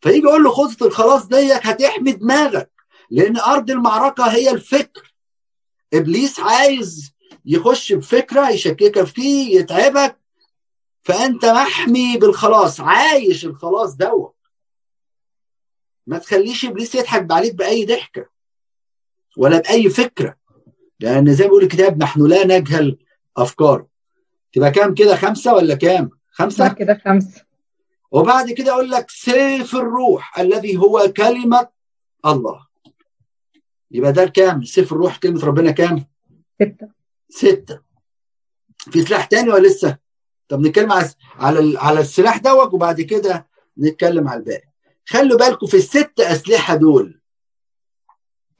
[0.00, 2.70] فيجي يقول له خطه الخلاص ديك هتحمي دماغك.
[3.10, 5.14] لأن أرض المعركة هي الفكر.
[5.94, 7.15] إبليس عايز
[7.46, 10.16] يخش بفكرة يشككك فيه يتعبك
[11.02, 14.34] فأنت محمي بالخلاص عايش الخلاص دوت.
[16.06, 18.28] ما تخليش إبليس يضحك عليك بأي ضحكة
[19.36, 20.36] ولا بأي فكرة
[21.00, 22.98] لأن زي ما بيقول الكتاب نحن لا نجهل
[23.36, 23.88] افكاره
[24.52, 27.44] تبقى كام كده خمسة ولا كام؟ خمسة؟ كده خمسة.
[28.10, 31.68] وبعد كده أقول لك سيف الروح الذي هو كلمة
[32.26, 32.66] الله.
[33.90, 36.06] يبقى ده كام؟ سيف الروح كلمة ربنا كام؟
[36.62, 36.95] ستة.
[37.28, 37.80] ستة.
[38.78, 39.98] في سلاح تاني ولا لسه؟
[40.48, 43.48] طب نتكلم على على على السلاح دوت وبعد كده
[43.78, 44.68] نتكلم على الباقي.
[45.06, 47.20] خلوا بالكم في الست أسلحة دول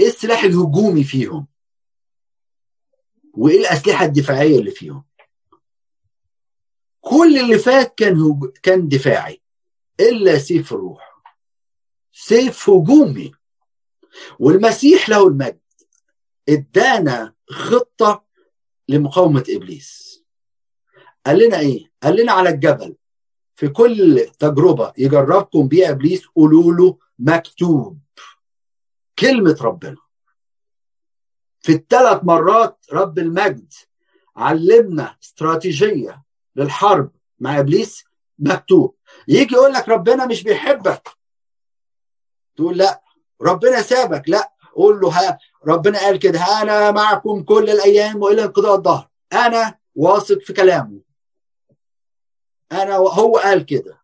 [0.01, 1.47] إيه السلاح الهجومي فيهم؟
[3.35, 5.05] وإيه الأسلحة الدفاعية اللي فيهم؟
[7.01, 8.51] كل اللي فات كان هج...
[8.63, 9.43] كان دفاعي
[10.01, 11.23] إلا سيف الروح
[12.13, 13.33] سيف هجومي.
[14.39, 15.61] والمسيح له المجد.
[16.49, 18.26] إدانا خطة
[18.89, 20.23] لمقاومة إبليس.
[21.27, 22.97] قال لنا إيه؟ قال لنا على الجبل
[23.57, 27.99] في كل تجربة يجربكم بيها إبليس قولوا له مكتوب.
[29.19, 29.97] كلمة ربنا.
[31.61, 33.73] في الثلاث مرات رب المجد
[34.37, 36.23] علمنا استراتيجية
[36.57, 37.11] للحرب
[37.41, 38.05] مع إبليس
[38.39, 38.97] مكتوب.
[39.29, 41.09] يجي يقول لك ربنا مش بيحبك.
[42.57, 43.03] تقول لا
[43.43, 44.29] ربنا سابك.
[44.29, 50.39] لا قول له ربنا قال كده أنا معكم كل الأيام وإلى انقضاء الظهر أنا واثق
[50.39, 51.01] في كلامه.
[52.73, 54.01] أنا هو قال كده.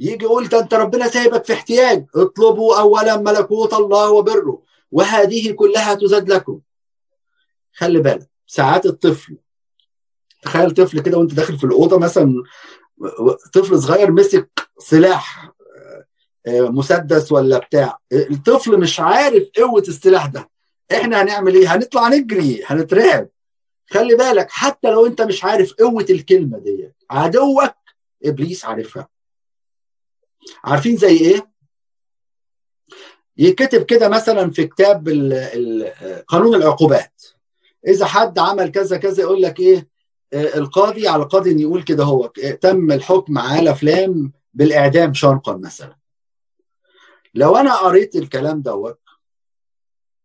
[0.00, 2.06] يجي يقول ده أنت ربنا سايبك في احتياج.
[2.14, 4.62] اطلبوا اولا ملكوت الله وبره
[4.92, 6.60] وهذه كلها تزاد لكم.
[7.72, 9.36] خلي بالك ساعات الطفل
[10.42, 12.42] تخيل طفل كده وأنت داخل في الأوضة مثلا
[13.52, 15.43] طفل صغير مسك سلاح.
[16.48, 17.98] مسدس ولا بتاع.
[18.12, 20.50] الطفل مش عارف قوة السلاح ده.
[20.92, 23.28] إحنا هنعمل إيه؟ هنطلع نجري هنترعب.
[23.90, 27.74] خلي بالك حتى لو أنت مش عارف قوة الكلمة دي عدوك
[28.24, 29.08] إبليس عارفها.
[30.64, 31.50] عارفين زي إيه؟
[33.36, 35.08] يكتب كده مثلا في كتاب
[36.28, 37.22] قانون العقوبات.
[37.86, 39.88] إذا حد عمل كذا كذا يقول لك إيه؟
[40.34, 42.26] القاضي على القاضي إن يقول كده هو
[42.60, 45.96] تم الحكم على فلان بالإعدام شرقا مثلا.
[47.34, 49.00] لو أنا قريت الكلام دوت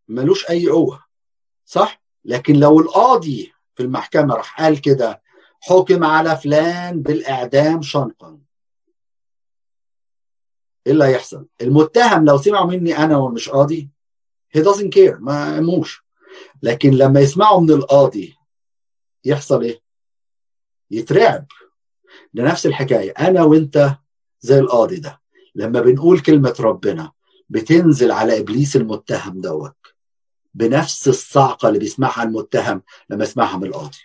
[0.07, 1.05] ملوش أي قوة
[1.65, 5.21] صح؟ لكن لو القاضي في المحكمة راح قال كده
[5.61, 8.39] حكم على فلان بالإعدام شنقا.
[10.87, 13.89] إيه اللي هيحصل؟ المتهم لو سمعوا مني أنا ومش قاضي
[14.57, 16.03] he doesn't care ما يموش
[16.63, 18.35] لكن لما يسمعوا من القاضي
[19.25, 19.81] يحصل إيه؟
[20.91, 21.45] يترعب.
[22.33, 23.95] ده نفس الحكاية أنا وأنت
[24.39, 25.21] زي القاضي ده.
[25.59, 27.11] لما بنقول كلمة ربنا
[27.49, 29.75] بتنزل على إبليس المتهم دوت
[30.53, 33.97] بنفس الصعقة اللي بيسمعها المتهم لما يسمعها من القاضي.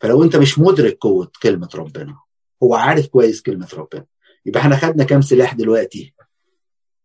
[0.00, 2.18] فلو أنت مش مدرك قوة كلمة ربنا
[2.62, 4.06] هو عارف كويس كلمة ربنا.
[4.46, 6.14] يبقى إحنا خدنا كام سلاح دلوقتي؟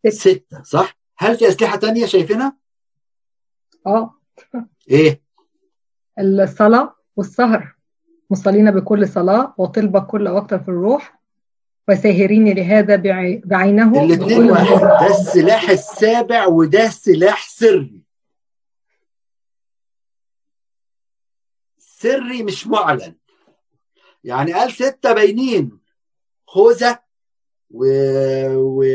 [0.09, 2.57] ستة صح؟ هل في أسلحة تانية شايفينها؟
[3.88, 4.20] آه.
[4.89, 5.22] إيه؟
[6.20, 7.76] الصلاة والسهر.
[8.30, 11.22] مصلين بكل صلاة وطلبة كل وقت في الروح.
[11.89, 14.79] وساهرين لهذا بعي- بعينه الاثنين واحد.
[14.79, 18.01] ده السلاح السابع وده سلاح سري.
[21.77, 23.15] سري مش معلن.
[24.23, 25.79] يعني قال ستة باينين.
[26.47, 26.99] خوذة
[27.71, 27.86] و...
[28.55, 28.86] و...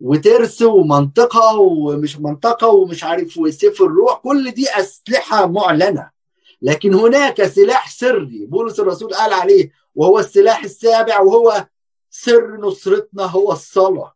[0.00, 4.18] وترس ومنطقة ومش منطقة ومش عارف وسيف الروح.
[4.18, 6.10] كل دي أسلحة معلنة.
[6.62, 8.46] لكن هناك سلاح سري.
[8.46, 11.66] بولس الرسول قال عليه وهو السلاح السابع وهو
[12.10, 14.14] سر نصرتنا هو الصلاة.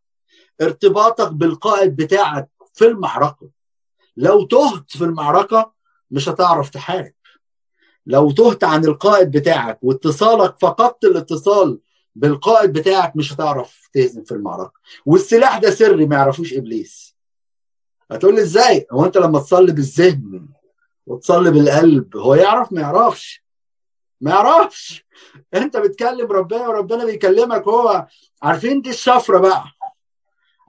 [0.61, 3.49] ارتباطك بالقائد بتاعك في المعركة.
[4.17, 5.73] لو تهت في المعركة
[6.11, 7.13] مش هتعرف تحارب.
[8.05, 11.79] لو تهت عن القائد بتاعك واتصالك فقدت الاتصال
[12.15, 14.73] بالقائد بتاعك مش هتعرف تهزم في المعركة.
[15.05, 17.15] والسلاح ده سري ما يعرفوش إبليس.
[18.11, 20.49] هتقول لي إزاي؟ هو أنت لما تصلي بالذهن
[21.05, 23.42] وتصلي بالقلب هو يعرف؟ ما يعرفش.
[24.23, 25.05] ما يعرفش.
[25.53, 28.07] انت بتكلم ربنا وربنا بيكلمك هو.
[28.43, 29.63] عارفين دي الشفرة بقى.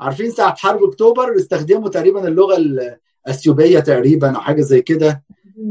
[0.01, 2.57] عارفين ساعة حرب أكتوبر استخدموا تقريبا اللغة
[3.27, 5.23] الأثيوبية تقريبا أو حاجة زي كده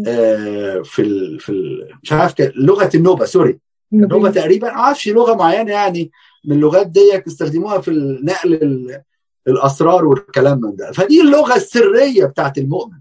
[0.07, 3.59] آه، في ال في ال مش عارف لغة النوبة سوري.
[3.93, 6.11] النوبة تقريبا ما أعرفش لغة معينة يعني
[6.45, 7.91] من اللغات دي استخدموها في
[8.23, 9.01] نقل ال-
[9.47, 10.91] الأسرار والكلام من ده.
[10.91, 12.97] فدي اللغة السرية بتاعت المؤمن.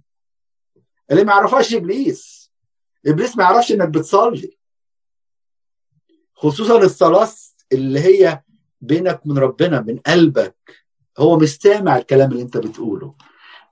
[1.10, 2.50] اللي ما يعرفهاش إبليس.
[3.06, 4.56] إبليس ما يعرفش إنك بتصلي.
[6.42, 7.28] خصوصا الصلاه
[7.72, 8.42] اللي هي
[8.80, 10.56] بينك من ربنا من قلبك.
[11.18, 13.14] هو مش سامع الكلام اللي انت بتقوله.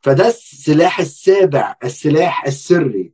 [0.02, 3.12] فده السلاح السابع السلاح السري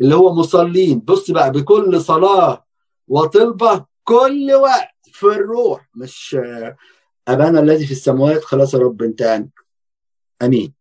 [0.00, 1.00] اللي هو مصلين.
[1.00, 2.66] بص بقى بكل صلاة
[3.08, 5.90] وطلبة كل وقت في الروح.
[5.94, 6.36] مش
[7.28, 9.44] أبانا الذي في السماوات خلاص يا رب انت.
[10.42, 10.75] آمين.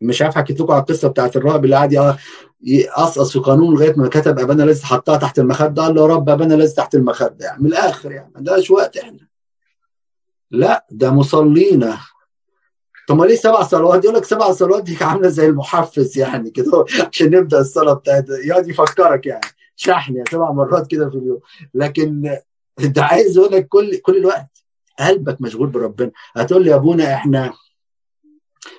[0.00, 2.16] مش عارف حكيت لكم على القصة بتاعت الراهب اللي قعد ي-
[2.62, 5.82] يقصقص في قانون لغاية ما كتب أبانا الذي حطها تحت المخدة.
[5.82, 7.46] قال له يا رب أبانا الذي تحت المخدة.
[7.46, 8.28] يعني من الآخر يعني.
[8.30, 9.28] ما عندهاش وقت إحنا.
[10.50, 11.98] لا ده مصلينا.
[13.08, 16.84] طب ما ليه سبع صلوات؟ يقول لك سبع صلوات دي عاملة زي المحفز يعني كده
[17.12, 19.46] عشان نبدأ الصلاة بتاعت يقعد يفكرك يعني.
[19.76, 21.40] شحن يعني سبع مرات كده في اليوم.
[21.74, 22.38] لكن
[22.80, 24.64] انت عايز يقول لك كل كل الوقت
[25.00, 26.10] قلبك مشغول بربنا.
[26.36, 27.52] هتقول لي يا أبونا إحنا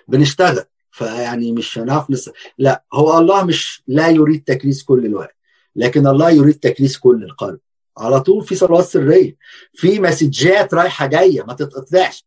[0.07, 0.63] بنشتغل.
[0.91, 1.79] فيعني مش
[2.09, 2.29] نس...
[2.57, 5.35] لا هو الله مش لا يريد تكريس كل الوقت
[5.75, 7.59] لكن الله يريد تكريس كل القلب.
[7.97, 9.35] على طول في صلوات سرية
[9.73, 12.25] في مسجات رايحة جاية ما تتقطعش.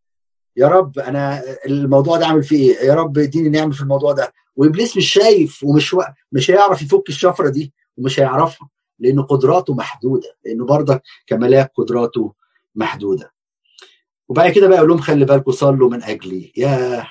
[0.56, 4.32] يا رب أنا الموضوع ده عامل فيه إيه؟ يا رب اديني نعمل في الموضوع ده.
[4.56, 6.02] وإبليس مش شايف ومش و...
[6.32, 12.32] مش هيعرف يفك الشفرة دي ومش هيعرفها لأن قدراته محدودة لأنه برضك كملاك قدراته
[12.74, 13.32] محدودة.
[14.28, 16.52] وبعد كده بقى أقول لهم خلي بالكم صلوا من أجلي.
[16.56, 17.06] يا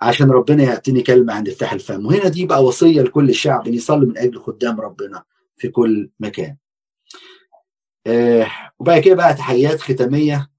[0.00, 2.06] عشان ربنا يعطيني كلمة عند افتح الفم.
[2.06, 5.22] وهنا دي بقى وصية لكل الشعب إن يصلي من أجل خدام ربنا
[5.56, 6.56] في كل مكان.
[8.06, 8.46] آه
[8.78, 10.50] وبعد كده بقى تحيات ختامية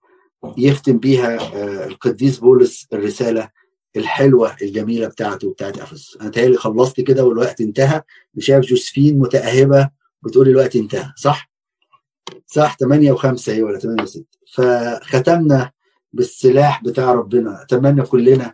[0.57, 3.49] يختم بيها آه القديس بولس الرسالة
[3.95, 6.17] الحلوة الجميلة بتاعته بتاعت أفسس.
[6.21, 8.01] أنا تهيألي خلصت كده والوقت انتهى.
[8.39, 9.89] شايف جوزفين متأهبة
[10.23, 11.51] بتقولي الوقت انتهى صح؟
[12.47, 14.19] صح 8 و5 هي ولا 8 و6
[14.53, 15.71] فختمنا
[16.13, 18.53] بالسلاح بتاع ربنا اتمنى كلنا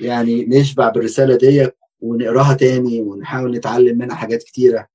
[0.00, 1.68] يعني نشبع بالرسالة دي
[2.00, 4.86] ونقراها تاني ونحاول نتعلم منها حاجات كتيرة.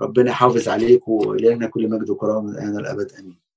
[0.00, 3.47] ربنا يحافظ عليكم ولنا كل مجد وكرامة الان الابد امين